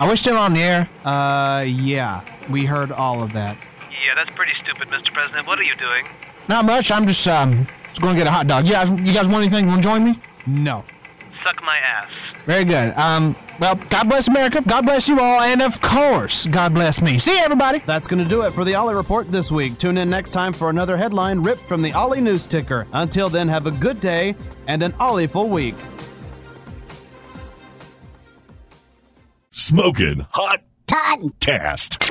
[0.00, 0.88] Are we still on the air?
[1.04, 3.58] Uh, yeah, we heard all of that.
[3.90, 5.12] Yeah, that's pretty stupid, Mr.
[5.12, 5.46] President.
[5.46, 6.06] What are you doing?
[6.48, 6.90] Not much.
[6.90, 8.66] I'm just um just gonna get a hot dog.
[8.66, 9.64] You guys, you guys want anything?
[9.64, 10.20] You want to join me?
[10.46, 10.84] No.
[11.48, 12.10] Suck my ass.
[12.44, 12.92] Very good.
[12.96, 14.62] Um, well, God bless America.
[14.66, 17.18] God bless you all, and of course, God bless me.
[17.18, 17.82] See you, everybody.
[17.86, 19.78] That's going to do it for the Ollie Report this week.
[19.78, 22.86] Tune in next time for another headline ripped from the Ollie News Ticker.
[22.92, 24.36] Until then, have a good day
[24.66, 25.74] and an Ollie-ful week.
[29.50, 32.10] Smoking Hot Toddcast.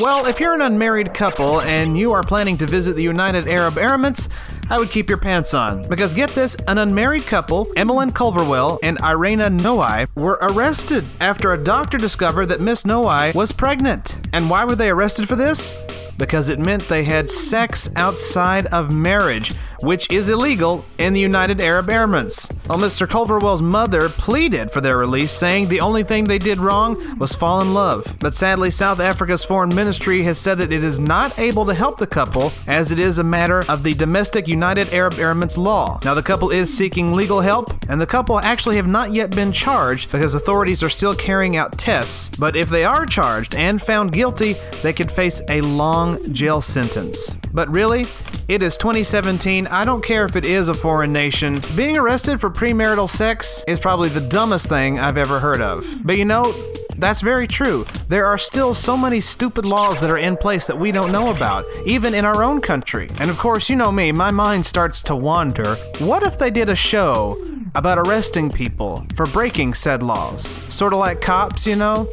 [0.00, 3.74] Well, if you're an unmarried couple and you are planning to visit the United Arab
[3.74, 4.28] Emirates,
[4.70, 5.88] I would keep your pants on.
[5.88, 11.62] Because get this, an unmarried couple, Emlyn Culverwell and Iryna Nohai, were arrested after a
[11.62, 14.16] doctor discovered that Miss Nohai was pregnant.
[14.32, 15.74] And why were they arrested for this?
[16.18, 21.60] Because it meant they had sex outside of marriage, which is illegal in the United
[21.60, 22.52] Arab Emirates.
[22.68, 23.06] Well, Mr.
[23.06, 27.60] Culverwell's mother pleaded for their release, saying the only thing they did wrong was fall
[27.60, 28.16] in love.
[28.18, 31.98] But sadly, South Africa's foreign ministry has said that it is not able to help
[31.98, 36.00] the couple, as it is a matter of the domestic United Arab Emirates law.
[36.04, 39.52] Now, the couple is seeking legal help, and the couple actually have not yet been
[39.52, 42.28] charged because authorities are still carrying out tests.
[42.36, 47.30] But if they are charged and found guilty, they could face a long jail sentence.
[47.52, 48.04] But really,
[48.48, 49.68] it is 2017.
[49.68, 51.60] I don't care if it is a foreign nation.
[51.76, 55.86] Being arrested for premarital sex is probably the dumbest thing I've ever heard of.
[56.02, 56.52] But you know,
[56.98, 57.84] that's very true.
[58.08, 61.30] There are still so many stupid laws that are in place that we don't know
[61.30, 63.08] about, even in our own country.
[63.20, 65.76] And of course, you know me, my mind starts to wander.
[65.98, 67.42] What if they did a show
[67.74, 70.46] about arresting people for breaking said laws?
[70.72, 72.08] Sort of like cops, you know?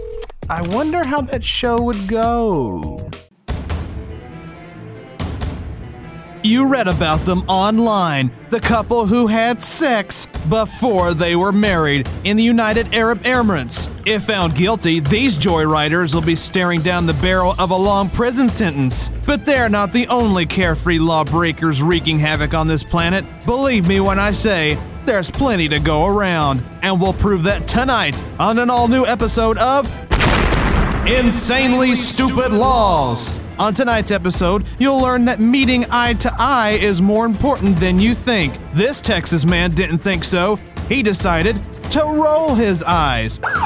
[0.49, 3.09] I wonder how that show would go.
[6.45, 8.29] You read about them online.
[8.51, 13.89] The couple who had sex before they were married in the United Arab Emirates.
[14.05, 18.47] If found guilty, these joyriders will be staring down the barrel of a long prison
[18.47, 19.09] sentence.
[19.25, 23.25] But they're not the only carefree lawbreakers wreaking havoc on this planet.
[23.47, 24.77] Believe me when I say,
[25.07, 26.63] there's plenty to go around.
[26.83, 29.89] And we'll prove that tonight on an all new episode of
[31.07, 33.39] Insanely Stupid Laws.
[33.59, 38.15] On tonight's episode, you'll learn that meeting eye to eye is more important than you
[38.15, 38.55] think.
[38.73, 40.55] This Texas man didn't think so.
[40.89, 43.39] He decided to roll his eyes.
[43.39, 43.61] Wait, wait!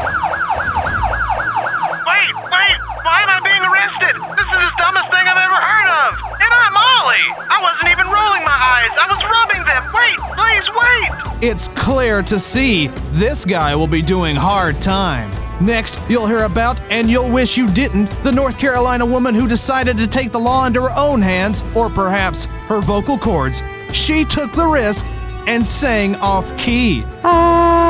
[3.07, 4.19] Why am I being arrested?
[4.35, 6.19] This is the dumbest thing I've ever heard of!
[6.43, 7.31] And I'm Ollie!
[7.47, 9.87] I wasn't even rolling my eyes, I was rubbing them!
[9.95, 11.49] Wait, please wait!
[11.49, 15.31] It's clear to see this guy will be doing hard time.
[15.61, 19.97] Next, you'll hear about, and you'll wish you didn't, the North Carolina woman who decided
[19.97, 23.61] to take the law into her own hands, or perhaps her vocal cords.
[23.91, 25.05] She took the risk
[25.47, 27.03] and sang off key.
[27.23, 27.89] Ah.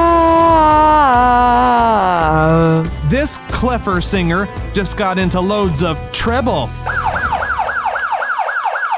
[3.10, 6.70] This clever singer just got into loads of treble.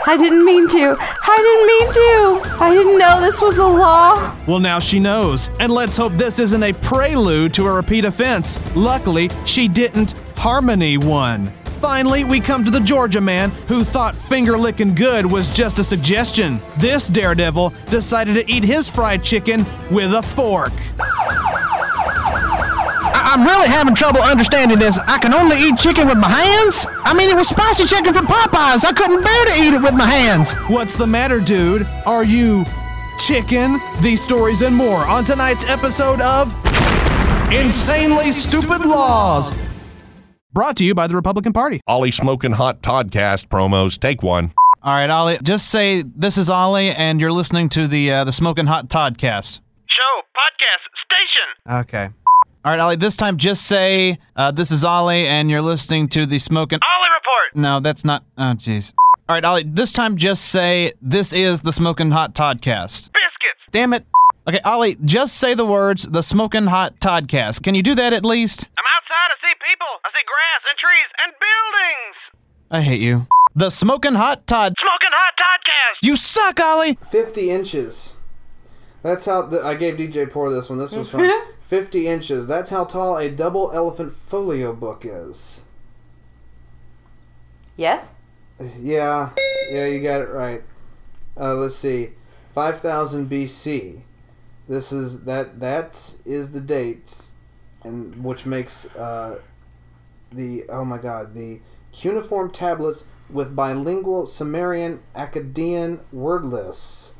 [0.07, 0.95] I didn't mean to.
[0.99, 2.63] I didn't mean to.
[2.63, 4.35] I didn't know this was a law.
[4.47, 5.51] Well, now she knows.
[5.59, 8.59] And let's hope this isn't a prelude to a repeat offense.
[8.75, 10.13] Luckily, she didn't.
[10.37, 11.45] Harmony won.
[11.81, 15.83] Finally, we come to the Georgia man who thought finger licking good was just a
[15.83, 16.59] suggestion.
[16.77, 20.73] This daredevil decided to eat his fried chicken with a fork.
[23.31, 24.99] I- I'm really having trouble understanding this.
[24.99, 26.85] I can only eat chicken with my hands?
[27.05, 28.83] I mean, it was spicy chicken from Popeyes.
[28.83, 30.51] I couldn't bear to eat it with my hands.
[30.67, 31.87] What's the matter, dude?
[32.05, 32.65] Are you
[33.25, 33.79] chicken?
[34.01, 36.53] These stories and more on tonight's episode of
[37.51, 39.55] Insanely Stupid Laws.
[40.53, 41.79] Brought to you by the Republican Party.
[41.87, 43.97] Ollie Smoking Hot Toddcast promos.
[43.97, 44.53] Take one.
[44.83, 48.31] All right, Ollie, just say this is Ollie, and you're listening to the uh, the
[48.33, 49.61] Smoking Hot Toddcast.
[49.87, 51.79] Show, podcast, station!
[51.81, 52.09] Okay.
[52.63, 56.27] All right, Ollie, this time just say uh, this is Ollie, and you're listening to
[56.27, 56.77] the Smoking.
[56.77, 57.55] Ollie Report!
[57.55, 58.23] No, that's not.
[58.37, 58.93] Oh, jeez.
[59.27, 63.09] All right, Ollie, this time just say this is the Smoking Hot Toddcast.
[63.09, 63.61] Biscuits!
[63.71, 64.05] Damn it.
[64.47, 67.63] Okay, Ollie, just say the words the Smoking Hot Toddcast.
[67.63, 68.69] Can you do that at least?
[68.77, 72.15] I'm outside, I see people, I see grass and trees and buildings!
[72.69, 73.25] I hate you.
[73.55, 74.75] The Smoking Hot Todd.
[74.79, 76.07] Smoking Hot Toddcast!
[76.07, 76.99] You suck, Ollie!
[77.09, 78.13] 50 inches.
[79.01, 80.77] That's how the, I gave DJ Poor this one.
[80.77, 81.27] This was fun.
[81.71, 82.47] 50 inches.
[82.47, 85.63] That's how tall a double elephant folio book is.
[87.77, 88.11] Yes?
[88.59, 89.29] Yeah,
[89.71, 90.63] yeah, you got it right.
[91.39, 92.09] Uh, let's see,
[92.53, 94.01] 5000 BC.
[94.67, 97.27] This is that that is the date,
[97.85, 99.39] and which makes uh,
[100.29, 101.61] the oh my god the
[101.93, 107.13] cuneiform tablets with bilingual Sumerian Akkadian word lists,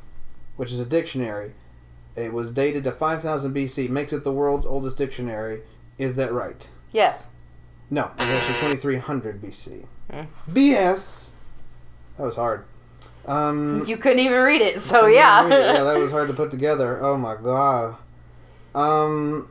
[0.56, 1.52] which is a dictionary.
[2.16, 3.88] It was dated to 5000 BC.
[3.88, 5.62] Makes it the world's oldest dictionary.
[5.98, 6.68] Is that right?
[6.92, 7.28] Yes.
[7.90, 9.84] No, it's actually 2300 BC.
[10.50, 11.30] BS.
[12.16, 12.64] That was hard.
[13.26, 15.72] Um, You couldn't even read it, so yeah, yeah.
[15.74, 17.02] yeah, that was hard to put together.
[17.02, 17.96] Oh my god.
[18.74, 19.48] Um,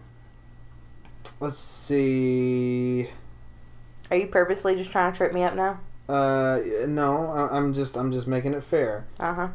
[1.39, 3.07] let's see.
[4.09, 5.80] Are you purposely just trying to trip me up now?
[6.09, 9.05] Uh, no, I- I'm just I'm just making it fair.
[9.20, 9.47] Uh huh.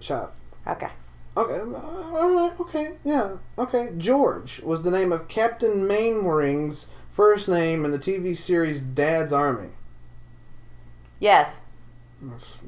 [0.00, 0.36] Shut up.
[0.66, 0.90] Okay.
[1.38, 1.60] Okay,
[2.12, 3.92] all right, okay, yeah, okay.
[3.96, 9.68] George was the name of Captain Mainwaring's first name in the TV series Dad's Army.
[11.20, 11.60] Yes.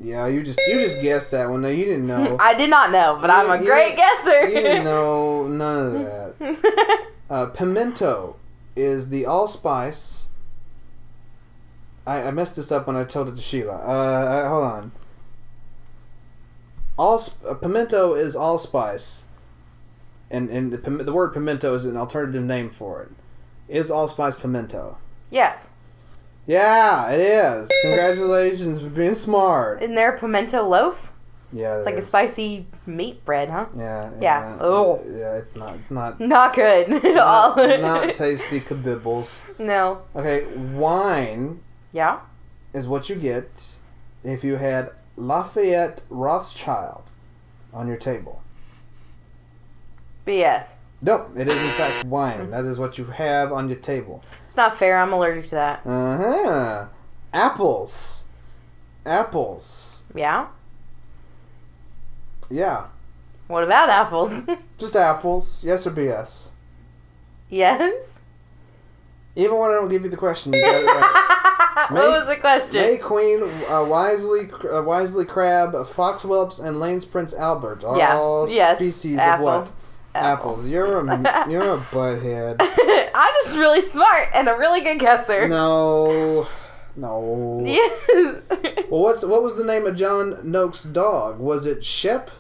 [0.01, 1.63] Yeah, you just you just guessed that one.
[1.63, 2.37] No, you didn't know.
[2.41, 4.47] I did not know, but I'm a great guesser.
[4.47, 5.93] You didn't know none of
[6.39, 7.07] that.
[7.31, 8.37] uh, pimento
[8.77, 10.29] is the allspice.
[12.07, 13.75] I, I messed this up when I told it to Sheila.
[13.75, 14.93] Uh, uh, hold on.
[17.01, 19.25] All uh, pimento is allspice,
[20.31, 23.09] and and the, the word pimento is an alternative name for it.
[23.69, 24.99] Is allspice pimento?
[25.31, 25.71] yes.
[26.47, 27.71] Yeah, it is.
[27.83, 29.83] Congratulations for being smart.
[29.83, 31.13] Isn't there a pimento loaf?
[31.53, 33.67] Yeah, It's it like a spicy meat bread, huh?
[33.77, 34.11] Yeah.
[34.21, 34.57] Yeah.
[34.61, 35.01] Oh.
[35.07, 35.77] Yeah, it's not.
[35.77, 36.19] It's not.
[36.37, 37.57] Not good at all.
[37.57, 39.39] Not, not tasty kabibbles.
[39.59, 40.03] no.
[40.17, 40.45] Okay,
[40.75, 41.61] wine
[41.93, 42.21] Yeah.
[42.75, 43.49] is what you get
[44.25, 47.05] if you had Lafayette Rothschild
[47.73, 48.43] on your table.
[50.27, 50.75] BS.
[51.03, 52.51] No, it is in fact wine.
[52.51, 54.23] That is what you have on your table.
[54.45, 54.99] It's not fair.
[54.99, 55.87] I'm allergic to that.
[55.87, 56.87] Uh huh.
[57.33, 58.25] Apples.
[59.07, 60.03] Apples.
[60.15, 60.49] Yeah.
[62.51, 62.87] Yeah.
[63.47, 64.33] What about apples?
[64.79, 65.61] Just apples.
[65.65, 66.51] Yes or BS?
[67.49, 68.20] yes.
[69.37, 71.87] Even when I don't give you the question, you got it right.
[71.91, 72.81] what was the question?
[72.83, 78.17] May Queen, uh, Wisley, uh, Wisley Crab, Foxwhelps, and Lane's Prince Albert are Yeah.
[78.17, 78.79] all Yes.
[78.79, 79.49] species Apple.
[79.49, 79.73] of what?
[80.15, 80.67] Apples.
[80.67, 82.57] You're a you're a butthead.
[83.15, 85.47] I'm just really smart and a really good guesser.
[85.47, 86.49] No,
[86.97, 87.63] no.
[87.65, 88.07] Yes.
[88.91, 91.39] Well, what's what was the name of John Noakes' dog?
[91.39, 92.31] Was it Shep?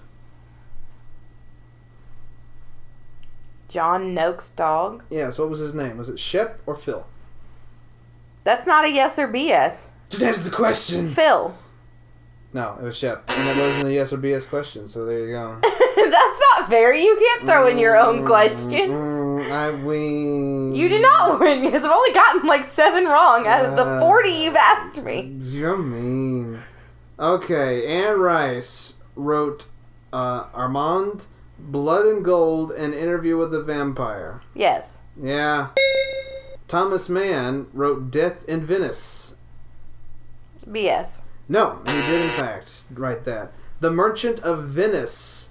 [3.70, 5.04] John Noakes' dog.
[5.10, 5.38] Yes.
[5.38, 5.96] What was his name?
[5.96, 7.06] Was it Shep or Phil?
[8.44, 9.88] That's not a yes or BS.
[10.08, 11.08] Just answer the question.
[11.10, 11.54] Phil.
[12.52, 14.88] No, it was Shep, and it wasn't a yes or BS question.
[14.88, 15.60] So there you go.
[15.62, 16.92] That's not fair.
[16.92, 18.72] You can't throw in your own questions.
[18.90, 20.74] Mm, I win.
[20.74, 24.00] You did not win because I've only gotten like seven wrong out of the Uh,
[24.00, 25.32] 40 you've asked me.
[25.42, 26.58] You're mean.
[27.20, 29.66] Okay, Anne Rice wrote
[30.12, 31.26] uh, Armand,
[31.60, 34.42] Blood and Gold, an interview with the vampire.
[34.54, 35.02] Yes.
[35.20, 35.68] Yeah.
[36.68, 39.36] Thomas Mann wrote Death in Venice.
[40.68, 41.22] BS.
[41.48, 43.52] No, he did in fact write that.
[43.80, 45.50] The Merchant of Venice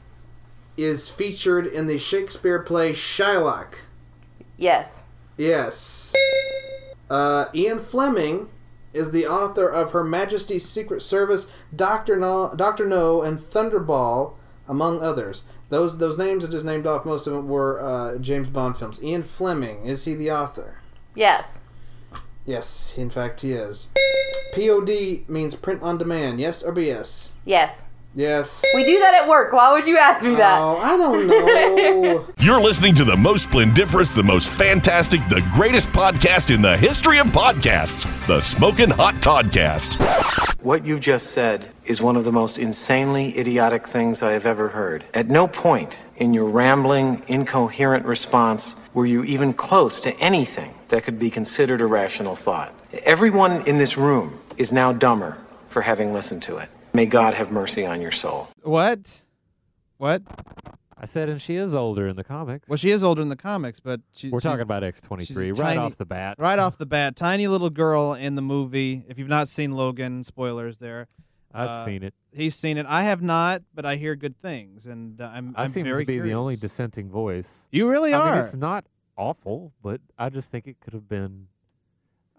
[0.78, 3.74] is featured in the Shakespeare play Shylock.
[4.58, 5.04] Yes.
[5.36, 6.14] Yes.
[7.10, 8.50] Uh, Ian Fleming
[8.94, 14.34] is the author of Her Majesty's Secret Service, Doctor No, Doctor No, and Thunderball,
[14.68, 15.44] among others.
[15.70, 19.04] Those those names I just named off, most of them were uh, James Bond films.
[19.04, 20.82] Ian Fleming is he the author?
[21.16, 21.62] Yes.
[22.46, 23.90] Yes, in fact he is.
[24.56, 26.40] POD means print on demand.
[26.40, 27.32] Yes or BS?
[27.46, 27.84] Yes.
[28.16, 28.64] Yes.
[28.74, 29.54] We do that at work.
[29.54, 30.60] Why would you ask me that?
[30.60, 32.28] Oh, I don't know.
[32.40, 37.20] You're listening to the most splendiferous, the most fantastic, the greatest podcast in the history
[37.20, 40.02] of podcasts, the Smoking Hot Toddcast.
[40.64, 44.70] What you just said is one of the most insanely idiotic things I have ever
[44.70, 45.06] heard.
[45.14, 51.04] At no point in your rambling, incoherent response were you even close to anything that
[51.04, 52.74] could be considered a rational thought.
[53.04, 55.38] Everyone in this room is now dumber
[55.70, 56.70] for having listened to it.
[56.94, 58.48] May God have mercy on your soul.
[58.64, 59.24] What?
[59.98, 60.24] What?
[61.02, 62.68] I said, and she is older in the comics.
[62.68, 65.08] Well, she is older in the comics, but she, We're she's- talking about she's a
[65.08, 66.36] X23 right tiny- off the bat.
[66.40, 69.06] Right off the bat, tiny little girl in the movie.
[69.08, 71.08] If you've not seen Logan, spoilers there.
[71.54, 72.14] I've Uh, seen it.
[72.32, 72.86] He's seen it.
[72.88, 76.04] I have not, but I hear good things, and uh, I'm, I I'm seem very
[76.04, 77.68] to be the only dissenting voice.
[77.72, 78.36] You really I are.
[78.36, 78.86] Mean, it's not
[79.18, 81.48] awful, but I just think it could have been.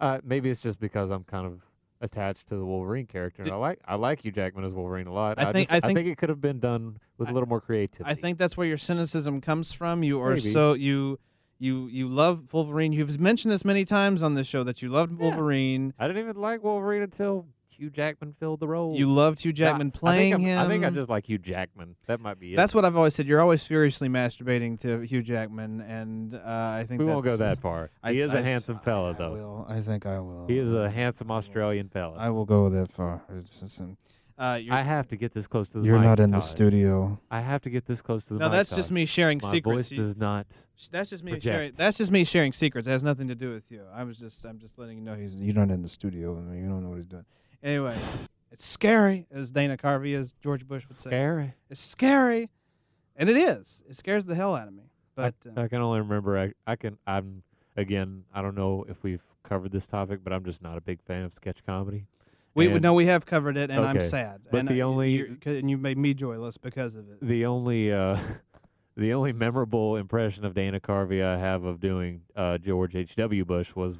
[0.00, 1.60] Uh, maybe it's just because I'm kind of
[2.00, 3.42] attached to the Wolverine character.
[3.42, 5.38] And I like I like Hugh Jackman as Wolverine a lot.
[5.38, 8.10] I think- just, I think- it could have been done with a little more creativity.
[8.10, 10.02] I think that's where your cynicism comes from.
[10.02, 10.40] You are Maybe.
[10.52, 11.18] so you
[11.58, 12.92] you you love Wolverine.
[12.92, 15.92] You've mentioned this many times on this show that you loved Wolverine.
[15.98, 17.46] I didn't even like Wolverine until
[17.80, 18.94] Hugh Jackman filled the role.
[18.94, 21.96] You loved Hugh Jackman I- playing I think I'm- think I just like Hugh Jackman.
[22.06, 22.56] That might be it.
[22.56, 23.26] That's what I've always said.
[23.26, 27.58] You're always furiously masturbating to Hugh Jackman, and uh, I think we won't go that
[27.60, 27.88] far.
[28.02, 29.32] I- he is I- a handsome fella, though.
[29.32, 29.66] will.
[29.66, 30.46] I think I will.
[30.46, 32.18] He is a handsome Australian fella.
[32.18, 33.22] I will go that far.
[34.38, 37.18] Uh, I have to get this close to the You're not in the studio.
[37.30, 39.90] I have to get this close to the No, that's just me sharing My secrets.
[39.90, 40.46] voice does not.
[40.90, 41.44] That's just me project.
[41.44, 41.72] sharing.
[41.72, 42.88] That's just me sharing secrets.
[42.88, 43.82] It has nothing to do with you.
[43.94, 44.44] I was just.
[44.46, 45.40] I'm just letting you know he's.
[45.42, 46.34] You're not in the studio.
[46.36, 46.58] me.
[46.60, 47.24] You don't know what he's doing.
[47.62, 47.94] Anyway,
[48.50, 51.10] it's scary, as Dana Carvey, as George Bush would say.
[51.10, 51.54] Scary.
[51.68, 52.50] It's scary,
[53.16, 53.82] and it is.
[53.88, 54.84] It scares the hell out of me.
[55.14, 56.38] But uh, I, I can only remember.
[56.38, 56.98] I, I can.
[57.06, 57.42] I'm
[57.76, 58.24] again.
[58.34, 61.24] I don't know if we've covered this topic, but I'm just not a big fan
[61.24, 62.06] of sketch comedy.
[62.54, 64.40] we And no, we have covered it, and I'm sad.
[64.50, 67.18] But and the I- only- and you made me joyless because of it.
[67.20, 68.16] the only uh,
[68.96, 73.16] the only memorable impression of Dana Carvey I have of doing uh, George H.
[73.16, 73.44] W.
[73.44, 73.98] Bush was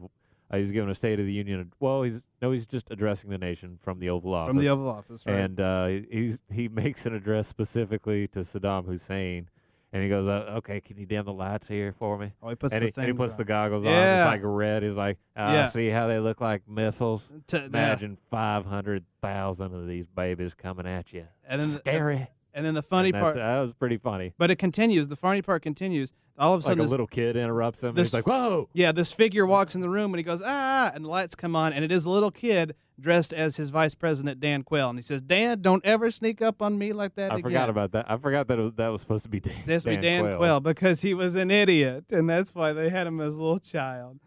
[0.51, 1.73] uh, he's giving a State of the Union.
[1.81, 4.51] Well, he's no, he's just addressing the nation from the Oval Office.
[4.51, 5.37] From the Oval Office, right.
[5.37, 9.49] And uh, he's he makes an address specifically to Saddam Hussein.
[9.93, 12.55] And he goes, uh, "Okay, can you dim the lights here for me?" Oh, he
[12.55, 13.39] puts and the he, and he puts on.
[13.39, 13.93] the goggles on.
[13.93, 14.85] It's like red.
[14.85, 15.69] He's like, uh, Yeah.
[15.69, 17.29] "See how they look like missiles?
[17.49, 17.65] T- yeah.
[17.65, 21.27] Imagine five hundred thousand of these babies coming at you.
[21.45, 24.35] And then Scary." And then the funny that's- part, that was pretty funny.
[24.39, 25.09] but it continues.
[25.09, 26.13] The funny part continues.
[26.39, 27.91] All of a sudden, Like a this- little kid interrupts him.
[27.91, 30.43] and this- he's like, "Whoa!" Yeah, this figure walks in the room and he goes,
[30.45, 33.69] ah, and the lights come on, and it is a little kid dressed as his
[33.71, 34.89] vice president, Dan Quayle.
[34.91, 37.43] And he says, Dan, don't ever sneak up on me like that I again.
[37.43, 38.11] forgot about that.
[38.11, 39.55] I forgot that it was, that was supposed to be Dan.
[39.67, 40.39] This be Dan Dan Quayle.
[40.39, 40.61] Quayle.
[40.61, 44.19] because he was an idiot, and that's why they had him as a little child.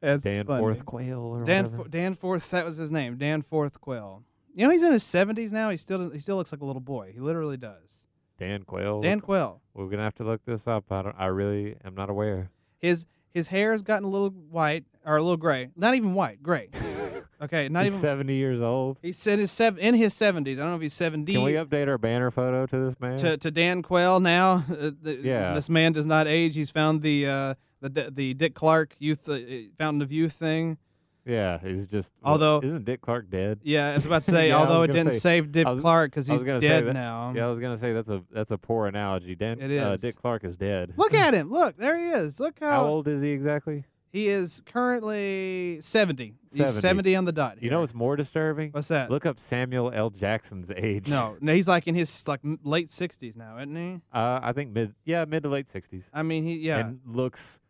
[0.00, 0.60] That's Dan funny.
[0.60, 1.84] Forth Quayle or Dan whatever.
[1.84, 3.16] Fo- Danforth, that was his name.
[3.16, 4.24] Danforth Quayle.
[4.54, 5.70] You know he's in his seventies now.
[5.70, 7.12] He still he still looks like a little boy.
[7.14, 8.04] He literally does.
[8.38, 9.02] Dan Quayle.
[9.02, 9.60] Dan Quayle.
[9.74, 10.90] We're gonna have to look this up.
[10.90, 11.16] I don't.
[11.18, 12.50] I really am not aware.
[12.78, 15.70] His his hair has gotten a little white or a little gray.
[15.76, 16.68] Not even white, gray.
[17.42, 18.00] okay, not he's even.
[18.00, 18.98] seventy years old.
[19.02, 20.58] He said his seven in his seventies.
[20.58, 21.34] I don't know if he's seventy.
[21.34, 23.16] Can we update our banner photo to this man?
[23.18, 24.64] to, to Dan Quayle now.
[24.80, 25.52] Uh, Yeah.
[25.54, 26.54] This man does not age.
[26.54, 29.38] He's found the uh, the the Dick Clark Youth uh,
[29.78, 30.78] Fountain of Youth thing.
[31.24, 32.12] Yeah, he's just.
[32.22, 33.60] Although- isn't Dick Clark dead?
[33.62, 34.48] Yeah, I was about to say.
[34.48, 37.32] Yeah, although it didn't say- save Dick was- Clark because he's dead that- now.
[37.36, 39.34] Yeah, I was gonna say that's a that's a poor analogy.
[39.34, 39.60] Dan.
[39.60, 39.96] It Uh.
[39.96, 40.94] Dick Clark is dead.
[40.96, 41.50] Look at him.
[41.50, 42.40] Look, there he is.
[42.40, 43.84] Look how, How old is he exactly?
[44.12, 46.34] he is currently seventy.
[46.52, 47.14] He's 70.
[47.14, 47.62] on the dot.
[47.62, 48.70] You know what's more disturbing?
[48.72, 49.08] What's that?
[49.08, 50.10] Look up Samuel L.
[50.10, 51.08] Jackson's age.
[51.08, 54.00] No, no, he's like in his like late sixties now, isn't he?
[54.12, 54.94] Uh, I think mid.
[55.04, 56.10] Yeah, mid to late sixties.
[56.12, 56.78] I mean, he yeah.
[56.78, 57.60] And looks,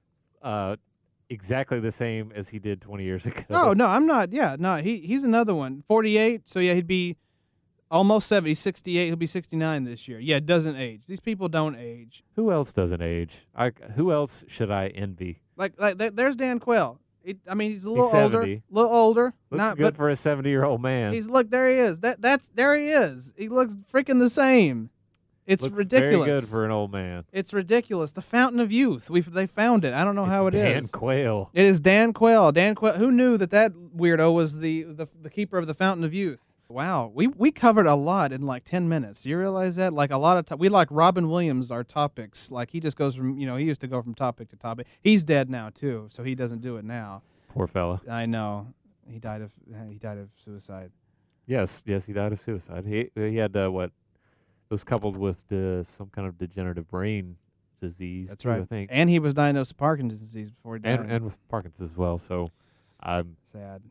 [0.42, 0.76] uh,
[1.30, 3.42] exactly the same as he did twenty years ago.
[3.50, 4.32] Oh no, I'm not.
[4.32, 5.82] Yeah, no, he he's another one.
[5.88, 6.48] 48.
[6.48, 7.16] So yeah, he'd be
[7.90, 8.54] almost 70.
[8.54, 9.06] 68.
[9.06, 10.18] He'll be 69 this year.
[10.20, 11.02] Yeah, it doesn't age.
[11.08, 12.22] These people don't age.
[12.36, 13.46] Who else doesn't age?
[13.54, 13.72] I.
[13.96, 15.40] Who else should I envy?
[15.56, 17.00] Like like there- there's Dan Quayle.
[17.22, 18.62] He, I mean, he's a little He's older, 70.
[18.70, 19.34] little older.
[19.50, 21.12] Looks not good but for a seventy-year-old man.
[21.12, 22.00] he's look there he is.
[22.00, 23.34] That that's there he is.
[23.36, 24.88] He looks freaking the same.
[25.50, 26.26] It's Looks ridiculous.
[26.26, 27.24] Very good for an old man.
[27.32, 28.12] It's ridiculous.
[28.12, 29.10] The Fountain of Youth.
[29.10, 29.92] We they found it.
[29.92, 30.90] I don't know how it It's is.
[30.90, 31.50] Dan Quayle.
[31.52, 32.52] It is Dan Quayle.
[32.52, 32.94] Dan Quayle.
[32.94, 36.44] Who knew that that weirdo was the, the the keeper of the Fountain of Youth?
[36.70, 39.26] Wow, we we covered a lot in like ten minutes.
[39.26, 39.92] You realize that?
[39.92, 42.52] Like a lot of to- we like Robin Williams our topics.
[42.52, 44.86] Like he just goes from you know he used to go from topic to topic.
[45.00, 47.22] He's dead now too, so he doesn't do it now.
[47.48, 48.00] Poor fella.
[48.08, 48.68] I know
[49.08, 49.50] he died of
[49.88, 50.92] he died of suicide.
[51.46, 52.86] Yes, yes, he died of suicide.
[52.86, 53.90] He he had uh, what?
[54.70, 55.42] It was coupled with
[55.84, 57.36] some kind of degenerative brain
[57.80, 58.28] disease.
[58.28, 58.60] That's too, right.
[58.60, 61.00] I think, And he was diagnosed with Parkinson's disease before he died.
[61.00, 62.18] and and with Parkinson's as well.
[62.18, 62.50] So,
[63.00, 63.82] I'm sad.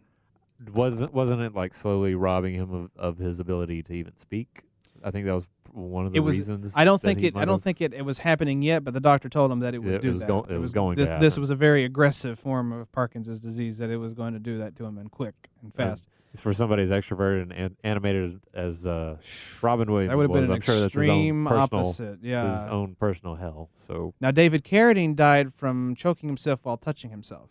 [0.74, 4.62] wasn't wasn't it like slowly robbing him of, of his ability to even speak?
[5.04, 6.38] I think that was one of the it was.
[6.38, 6.74] reasons.
[6.76, 7.36] I don't think it.
[7.36, 9.74] I don't have- think it, it was happening yet, but the doctor told him that
[9.74, 10.28] it would it do was that.
[10.28, 13.78] go- it was going to This this was a very aggressive form of Parkinson's disease
[13.80, 16.08] that it was going to do that to him and quick and fast.
[16.32, 19.18] It's for somebody as extroverted and an- animated as uh,
[19.64, 20.50] Robin Williams That would have been was.
[20.50, 23.70] an I'm sure that's his own extreme personal, opposite, his own personal hell.
[23.74, 27.50] So, Now David Carradine died from choking himself while touching himself.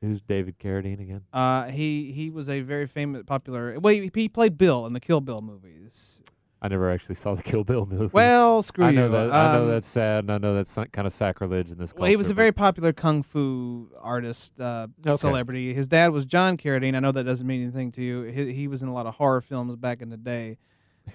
[0.00, 1.22] who's David Carradine again?
[1.34, 3.78] Uh, he he was a very famous, popular.
[3.78, 6.22] Well, he, he played Bill in the Kill Bill movies.
[6.64, 8.08] I never actually saw the Kill Bill movie.
[8.10, 9.12] Well, screw I know you.
[9.12, 11.92] That, I know Um, that's sad, and I know that's kind of sacrilege in this
[11.92, 12.00] culture.
[12.00, 15.16] Well, he was a but- very popular kung fu artist, uh, Okay.
[15.18, 15.74] celebrity.
[15.74, 16.96] His dad was John Carradine.
[16.96, 18.22] I know that doesn't mean anything to you.
[18.22, 20.56] He, he was in a lot of horror films back in the day.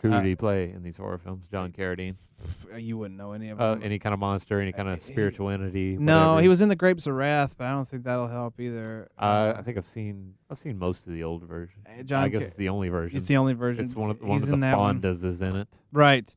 [0.01, 1.45] Who uh, did he play in these horror films?
[1.51, 2.15] John Carradine.
[2.77, 3.83] You wouldn't know any of Uh, them.
[3.83, 5.97] any kind of monster, any kind of spiritual entity.
[5.97, 6.41] no, whatever.
[6.43, 9.09] he was in the Grapes of Wrath, but I don't think that'll help either.
[9.17, 11.81] Uh, I think I've seen I've seen most of the old version.
[12.05, 13.17] John I guess it's the only version.
[13.17, 13.83] It's the only version.
[13.83, 15.01] It's one of one He's of the in that one.
[15.01, 15.67] Fondas is in it.
[15.91, 16.33] Right.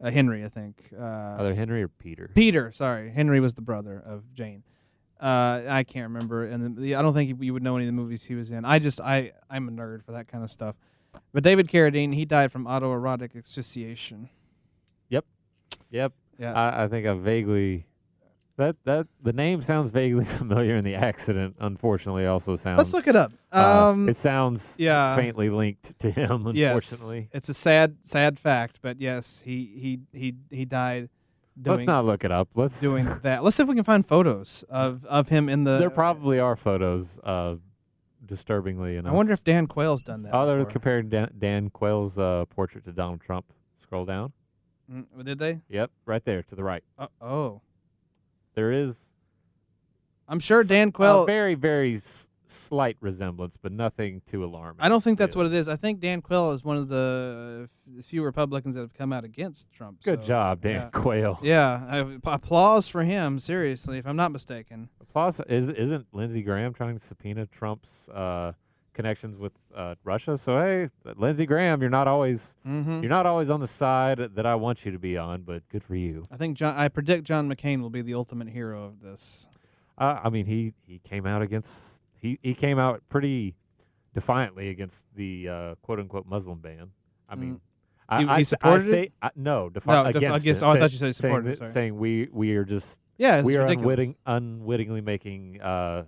[0.00, 0.90] Uh, Henry, I think.
[0.96, 2.30] Uh, Either Henry or Peter.
[2.34, 3.10] Peter, sorry.
[3.10, 4.62] Henry was the brother of Jane.
[5.20, 7.92] Uh, I can't remember, and the, I don't think you would know any of the
[8.00, 8.64] movies he was in.
[8.64, 10.76] I just, I, I'm a nerd for that kind of stuff.
[11.32, 14.28] But David Carradine, he died from autoerotic asphyxiation.
[15.10, 15.24] Yep.
[15.90, 16.12] Yep.
[16.38, 16.52] Yeah.
[16.52, 17.86] I, I think I vaguely
[18.56, 22.78] that that the name sounds vaguely familiar, and the accident unfortunately also sounds.
[22.78, 23.32] Let's look it up.
[23.52, 25.14] uh, Um, it sounds yeah.
[25.16, 26.46] faintly linked to him.
[26.46, 28.80] Unfortunately, yes, it's a sad, sad fact.
[28.82, 31.08] But yes, he, he, he, he died.
[31.60, 32.48] Doing, let's not look it up.
[32.54, 33.42] Let's doing that.
[33.42, 35.78] Let's see if we can find photos of, of him in the.
[35.78, 37.18] there probably are photos.
[37.22, 37.56] Uh,
[38.28, 39.12] disturbingly enough.
[39.12, 40.30] I wonder if Dan Quayle's done that.
[40.32, 40.70] Oh, they're before.
[40.72, 43.46] comparing Dan, Dan Quayle's uh, portrait to Donald Trump.
[43.82, 44.32] Scroll down.
[44.92, 45.60] Mm, did they?
[45.68, 46.84] Yep, right there to the right.
[46.96, 47.60] Uh, oh,
[48.54, 49.12] There is
[50.28, 51.26] I'm sure Dan a Quayle.
[51.26, 54.80] very, very s- slight resemblance, but nothing too alarming.
[54.80, 55.68] I don't think that's what it is.
[55.68, 57.68] I think Dan Quayle is one of the
[57.98, 60.02] f- few Republicans that have come out against Trump.
[60.02, 60.88] Good so, job, Dan yeah.
[60.92, 61.38] Quayle.
[61.42, 63.38] Yeah, I, applause for him.
[63.38, 64.88] Seriously, if I'm not mistaken.
[65.08, 65.40] Applause.
[65.48, 68.52] Is isn't Lindsey Graham trying to subpoena Trump's uh,
[68.94, 70.36] connections with uh, Russia?
[70.36, 73.00] So hey, Lindsey Graham, you're not always Mhm.
[73.02, 75.82] you're not always on the side that I want you to be on, but good
[75.82, 76.24] for you.
[76.30, 76.76] I think John.
[76.76, 79.48] I predict John McCain will be the ultimate hero of this.
[79.96, 83.54] Uh, I mean, he he came out against he he came out pretty
[84.14, 86.90] defiantly against the uh, quote unquote Muslim ban.
[87.28, 87.60] I mean,
[88.08, 88.90] I, He- he I, s- I supported it?
[88.90, 89.68] say I, no.
[89.70, 91.68] Defi- No, def- against, against- it, oh, I say- thought you said saying supported it.
[91.68, 96.04] Saying we we are just Yeah, it's we are unwitting, unwittingly making uh,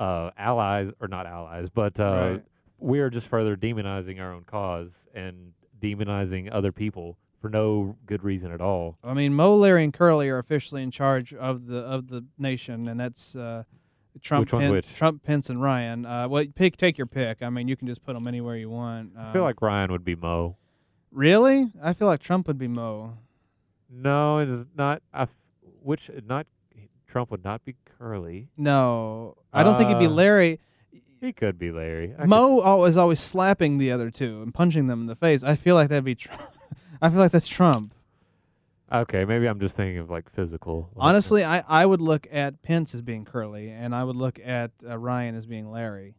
[0.00, 2.44] uh, allies or not allies, but uh, Right.
[2.78, 8.22] we are just further demonizing our own cause and demonizing other people for no good
[8.24, 8.96] reason at all.
[9.04, 12.88] I mean, Moe, Larry, and Curly are officially in charge of the of the nation,
[12.88, 13.64] and that's uh,
[14.22, 14.94] Trump, Which Pen- which?
[14.94, 16.06] Trump, Pence, and Ryan.
[16.06, 17.42] Uh, well, pick take your pick.
[17.42, 19.12] I mean, you can just put them anywhere you want.
[19.18, 20.56] I feel Um, like Ryan would be Moe.
[21.10, 23.18] really, I feel like Trump would be Moe.
[23.90, 25.02] No, it is not.
[25.12, 25.26] I
[25.84, 26.46] which not
[27.06, 28.48] Trump would not be Curly.
[28.56, 30.60] No, I don't think he'd be Uh, Larry.
[31.20, 32.14] He could be Larry.
[32.18, 35.44] I Moe al- is always slapping the other two and punching them in the face.
[35.44, 36.42] I feel like that'd be Trump.
[37.02, 37.94] I feel like that's Trump.
[38.92, 40.90] Okay, maybe I'm just thinking of like physical.
[40.94, 44.38] like- Honestly, I, I would look at Pence as being Curly, and I would look
[44.44, 46.14] at uh, Ryan as being Larry.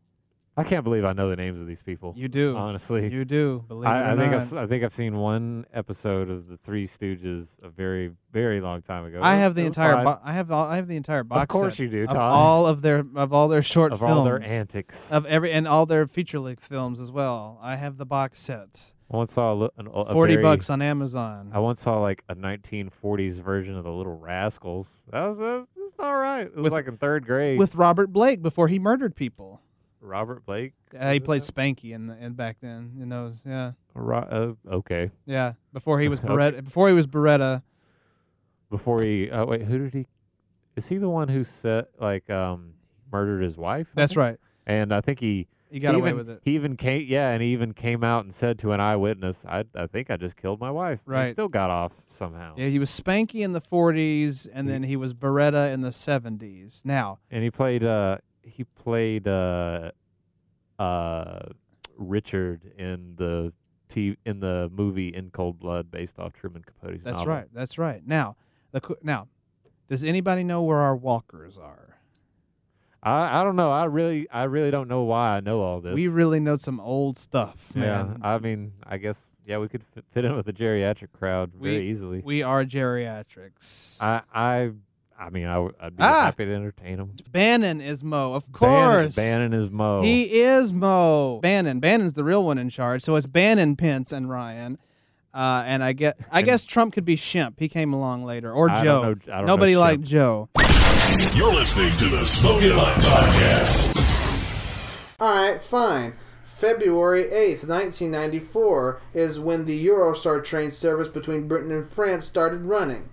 [0.56, 2.14] I can't believe I know the names of these people.
[2.16, 2.56] You do.
[2.56, 3.12] honestly.
[3.12, 4.70] You do, believe I, I think I've, not.
[4.70, 9.20] think I've seen one episode of the Three Stooges a very very long time ago.
[9.24, 11.42] I have the entire bo- I have all, I have the entire box.
[11.44, 14.12] Of course set you do, Of all of their of all their short Of films,
[14.14, 15.12] all their antics.
[15.12, 17.58] of every and all their feature length films as well.
[17.62, 18.94] I have the box set.
[19.12, 21.50] I once saw a, an, a Forty very- bucks on Amazon.
[21.54, 24.88] I once saw like a 1940s version of the Little Rascals.
[25.12, 26.42] That was, that was, that was all right.
[26.48, 27.58] It was With- like in third grade.
[27.58, 29.62] with Robert Blake before he murdered people.
[30.04, 30.74] Robert Blake.
[30.98, 32.98] Uh, he played Spanky in the, in back then.
[33.02, 35.12] In those, yeah, Ro- uh, okay.
[35.26, 35.54] yeah.
[35.72, 36.62] Before he was Okay.
[36.62, 37.64] Before he was Baretta.
[38.70, 40.08] Before he, uh, wait, who did he?
[40.76, 42.74] Is he the one who set like um
[43.12, 43.88] murdered his wife?
[43.94, 44.38] That's right.
[44.66, 46.40] And I think he He got away even- with it.
[46.44, 49.66] He even came, yeah, and he even came out and said to an eyewitness, "I,
[49.76, 51.32] I think I just killed my wife." He Right.
[51.32, 52.56] still got off somehow.
[52.58, 56.84] Yeah, he was Spanky in the 40s, and then he was Baretta in the 70s.
[56.86, 59.92] Now, And he played, uh, he played, uh,
[60.80, 61.40] uh,
[61.98, 63.54] Richard in the
[63.88, 67.34] t in the movie In Cold Blood, based off Truman Capote's that's novel.
[67.34, 67.48] right.
[67.54, 68.02] That's right.
[68.06, 68.36] Now,
[68.72, 69.28] the qu- now,
[69.88, 71.98] does anybody know where our walkers are?
[73.04, 73.70] I, I don't know.
[73.70, 75.94] I really, I really don't know why I know all this.
[75.94, 77.82] We really know some old stuff, yeah.
[77.82, 78.20] man.
[78.24, 81.80] I mean, I guess, yeah, we could fit- fit in with the geriatric crowd very
[81.80, 82.22] we, easily.
[82.24, 84.02] We are geriatrics.
[84.02, 84.72] I, I,
[85.20, 86.24] I mean, I, would be Ah!
[86.26, 87.12] happy to entertain him.
[87.32, 89.16] Bannon is Moe, of course.
[89.16, 90.02] Bannon is Moe.
[90.02, 91.40] He is Moe.
[91.42, 91.80] Bannon.
[91.80, 93.04] Bannon's the real one in charge.
[93.04, 94.78] So it's Bannon, Pence, and Ryan.
[95.34, 97.54] Uh, and I get, I guess Trump could be Shemp.
[97.60, 99.02] He came along later, or I Joe.
[99.04, 100.50] don't know- I don't Nobody know liked Joe.
[101.36, 104.00] You're listening to the Smoking Hot Toddcast.
[105.20, 106.14] All right, fine.
[106.44, 113.10] February 8th, 1994 is when the Eurostar train service between Britain and France started running.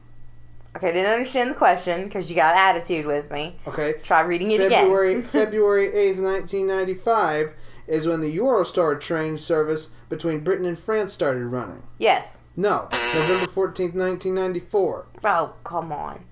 [0.76, 3.56] Okay, I didn't understand the question because you got attitude with me.
[3.66, 3.94] Okay.
[4.02, 5.22] Try reading it February again.
[5.24, 7.54] February 8th, 1995
[7.88, 11.82] is when the Eurostar train service between Britain and France started running.
[11.98, 12.38] yes.
[12.56, 15.06] No, November 14th, 1994.
[15.24, 16.24] Oh, come on.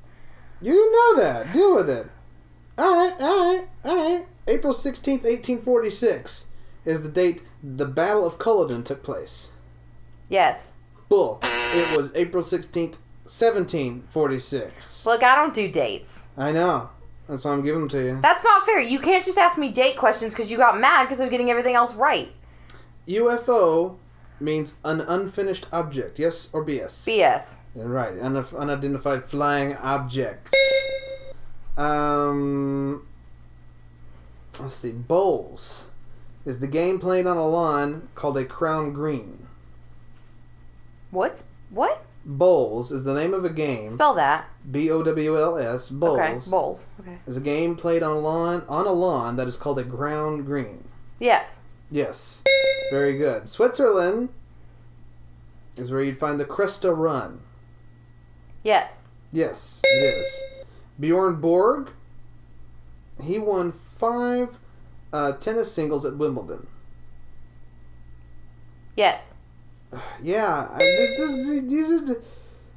[0.60, 1.52] You didn't know that.
[1.52, 2.06] Deal with it.
[2.76, 4.26] All right, all right, all right.
[4.46, 6.48] April 16th, 1846
[6.84, 9.52] is the date the Battle of Culloden took place.
[10.28, 10.72] Yes.
[11.08, 11.38] Bull.
[11.42, 12.94] It was April 16th,
[13.28, 15.04] 1746.
[15.06, 16.24] Look, I don't do dates.
[16.36, 16.88] I know.
[17.28, 18.20] That's why I'm giving them to you.
[18.22, 18.80] That's not fair.
[18.80, 21.74] You can't just ask me date questions because you got mad because of getting everything
[21.74, 22.30] else right.
[23.06, 23.96] UFO
[24.40, 26.18] means an unfinished object.
[26.18, 27.06] Yes or BS?
[27.06, 27.58] BS.
[27.74, 28.14] Yeah, right.
[28.18, 30.52] Unif- unidentified flying objects.
[31.76, 33.06] Um.
[34.58, 34.92] Let's see.
[34.92, 35.90] Bowls
[36.46, 39.46] is the game played on a lawn called a crown green.
[41.10, 42.04] What's what?
[42.30, 43.86] Bowls is the name of a game.
[43.86, 44.50] Spell that.
[44.70, 45.88] B O W L S.
[45.88, 46.18] Bowls.
[46.18, 46.86] Okay, bowls.
[47.00, 47.18] Okay.
[47.26, 50.44] Is a game played on a lawn on a lawn that is called a ground
[50.44, 50.84] green.
[51.18, 51.58] Yes.
[51.90, 52.42] Yes.
[52.90, 53.48] Very good.
[53.48, 54.28] Switzerland
[55.76, 57.40] is where you'd find the Cresta Run.
[58.62, 59.02] Yes.
[59.32, 60.42] Yes, it is.
[61.00, 61.92] Bjorn Borg,
[63.22, 64.58] he won five
[65.14, 66.66] uh, tennis singles at Wimbledon.
[68.96, 69.34] Yes.
[70.22, 72.04] Yeah, this is these are.
[72.06, 72.22] the-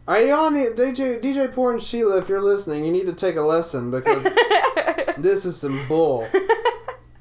[0.07, 2.18] Are you on the DJ DJ Poor and Sheila?
[2.18, 4.24] If you're listening, you need to take a lesson because
[5.18, 6.28] this is some bull.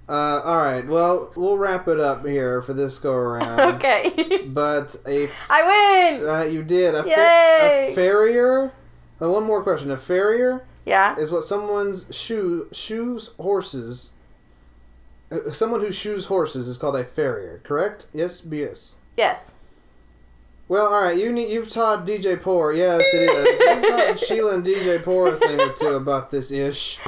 [0.08, 3.60] Uh, all right, well, we'll wrap it up here for this go around.
[3.76, 4.42] Okay.
[4.46, 6.28] But a I win.
[6.28, 6.94] Uh, you did.
[6.96, 7.88] A, fa- Yay!
[7.92, 8.72] a farrier.
[9.22, 9.90] Uh, one more question.
[9.90, 10.66] A farrier.
[10.86, 11.16] Yeah.
[11.18, 14.10] Is what someone's shoe shoes horses.
[15.30, 17.60] uh, Someone who shoes horses is called a farrier.
[17.62, 18.06] Correct?
[18.12, 18.44] Yes.
[18.44, 18.96] Yes.
[19.16, 19.52] Yes.
[20.70, 21.18] Well, all right.
[21.18, 21.50] You need.
[21.50, 22.72] You've taught DJ Poor.
[22.72, 23.58] Yes, it is.
[23.58, 27.00] You've taught Sheila and DJ Poor a thing or two about this ish.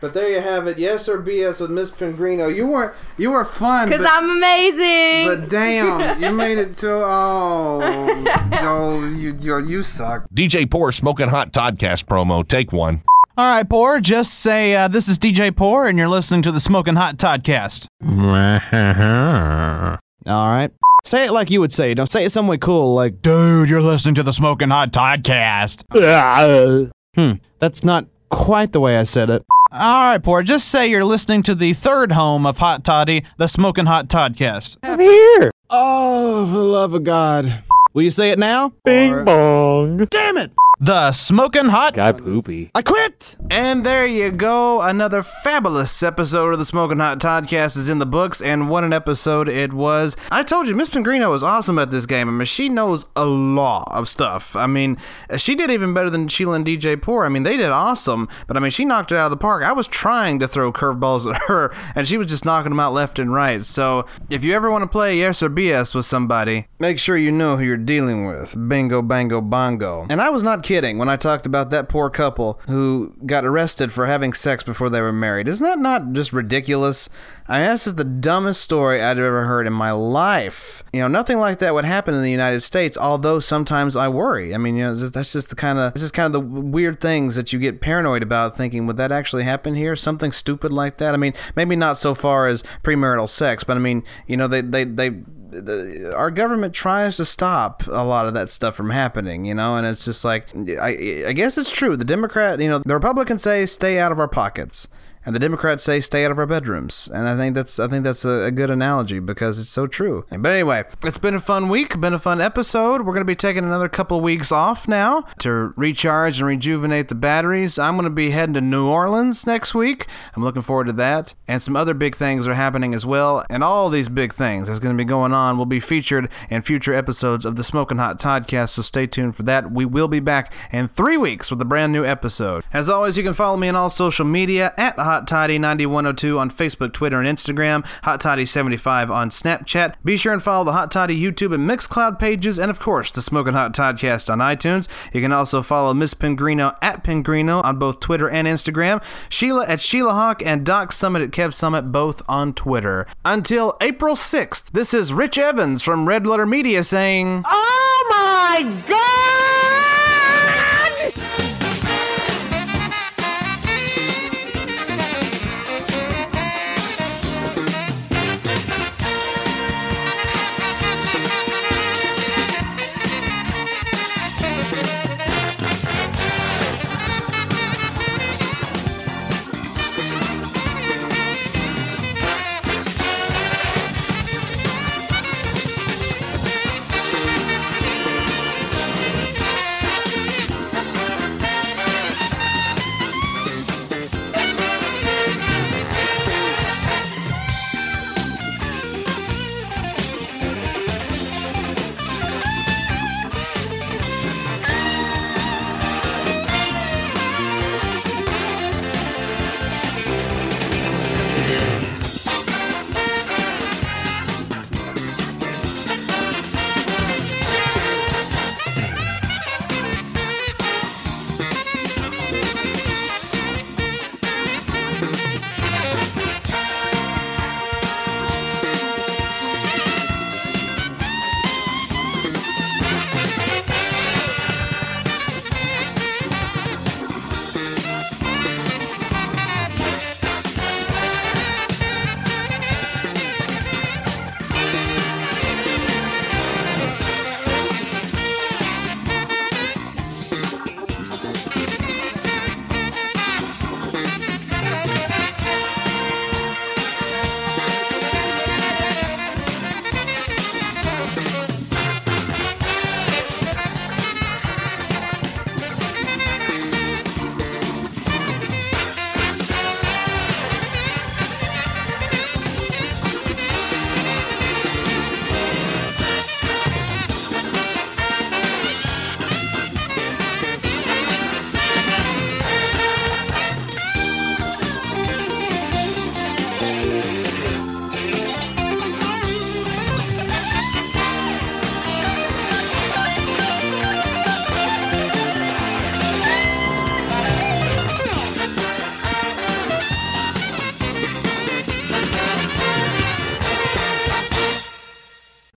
[0.00, 0.78] But there you have it.
[0.78, 2.54] Yes or BS with Miss Pengrino.
[2.54, 3.88] You were you were fun.
[3.88, 5.26] Because but- I'm amazing.
[5.26, 10.30] But damn, you made it to oh, yo, you, you you suck.
[10.32, 12.46] DJ Poor Smoking Hot Toddcast promo.
[12.46, 13.02] Take one.
[13.36, 16.60] All right, Poor, just say uh, this is DJ Poor, and you're listening to the
[16.60, 17.88] Smoking Hot Toddcast.
[20.26, 20.70] All right.
[21.04, 21.94] Say it like you would say.
[21.94, 25.84] Don't say it some way cool, like, dude, you're listening to the Smoking Hot Toddcast.
[27.14, 29.44] hmm, that's not quite the way I said it.
[29.72, 33.46] All right, Poor, just say you're listening to the third home of Hot Toddy, the
[33.46, 34.76] Smoking Hot Toddcast.
[34.82, 35.50] I'm here.
[35.70, 37.62] Oh, for the love of God.
[37.94, 38.72] Will you say it now?
[38.84, 40.06] Bing bong.
[40.10, 40.52] Damn it.
[40.82, 41.92] The Smoking Hot.
[41.92, 42.70] Guy poopy.
[42.74, 43.36] I quit.
[43.50, 44.80] And there you go.
[44.80, 48.94] Another fabulous episode of the Smoking Hot Toddcast is in the books, and what an
[48.94, 50.16] episode it was.
[50.30, 52.30] I told you, Miss Pengrino is awesome at this game.
[52.30, 54.56] I mean, she knows a lot of stuff.
[54.56, 54.96] I mean,
[55.36, 57.26] she did even better than Sheila and DJ Poor.
[57.26, 59.62] I mean, they did awesome, but I mean, she knocked it out of the park.
[59.62, 62.94] I was trying to throw curveballs at her, and she was just knocking them out
[62.94, 63.62] left and right.
[63.66, 67.32] So, if you ever want to play Yes or BS with somebody, make sure you
[67.32, 68.56] know who you're dealing with.
[68.66, 70.06] Bingo, bango, bongo.
[70.08, 73.90] And I was not kidding when I talked about that poor couple who got arrested
[73.90, 75.48] for having sex before they were married.
[75.48, 77.08] Isn't that not just ridiculous?
[77.48, 80.84] I mean, this is the dumbest story I've ever heard in my life.
[80.92, 84.54] You know, nothing like that would happen in the United States, although sometimes I worry.
[84.54, 87.00] I mean, you know, that's just the kind of, this is kind of the weird
[87.00, 89.96] things that you get paranoid about thinking, would that actually happen here?
[89.96, 91.14] Something stupid like that?
[91.14, 94.60] I mean, maybe not so far as premarital sex, but I mean, you know, they,
[94.60, 95.16] they, they,
[95.50, 99.76] the, our government tries to stop a lot of that stuff from happening, you know,
[99.76, 101.96] and it's just like I, I guess it's true.
[101.96, 104.88] The Democrat, you know, the Republicans say stay out of our pockets,
[105.24, 108.04] and the Democrats say stay out of our bedrooms, and I think that's I think
[108.04, 110.24] that's a, a good analogy because it's so true.
[110.30, 113.02] But anyway, it's been a fun week, been a fun episode.
[113.02, 117.14] We're gonna be taking another couple of weeks off now to recharge and rejuvenate the
[117.14, 117.78] batteries.
[117.78, 120.06] I'm gonna be heading to New Orleans next week.
[120.34, 123.44] I'm looking forward to that, and some other big things are happening as well.
[123.50, 126.94] And all these big things that's gonna be going on will be featured in future
[126.94, 128.70] episodes of the Smoking Hot Toddcast.
[128.70, 129.70] So stay tuned for that.
[129.70, 132.64] We will be back in three weeks with a brand new episode.
[132.72, 136.52] As always, you can follow me on all social media at Hot Toddy 9102 on
[136.52, 137.84] Facebook, Twitter, and Instagram.
[138.04, 139.94] Hot Toddy 75 on Snapchat.
[140.04, 143.20] Be sure and follow the Hot Toddy YouTube and Mixcloud pages, and of course the
[143.20, 144.86] Smoking Hot Toddcast on iTunes.
[145.12, 149.02] You can also follow Miss Pengrino at Pengrino on both Twitter and Instagram.
[149.28, 153.04] Sheila at Sheila Hawk and Doc Summit at Kev Summit both on Twitter.
[153.24, 157.42] Until April 6th, this is Rich Evans from Red Letter Media saying.
[157.48, 159.09] Oh my God!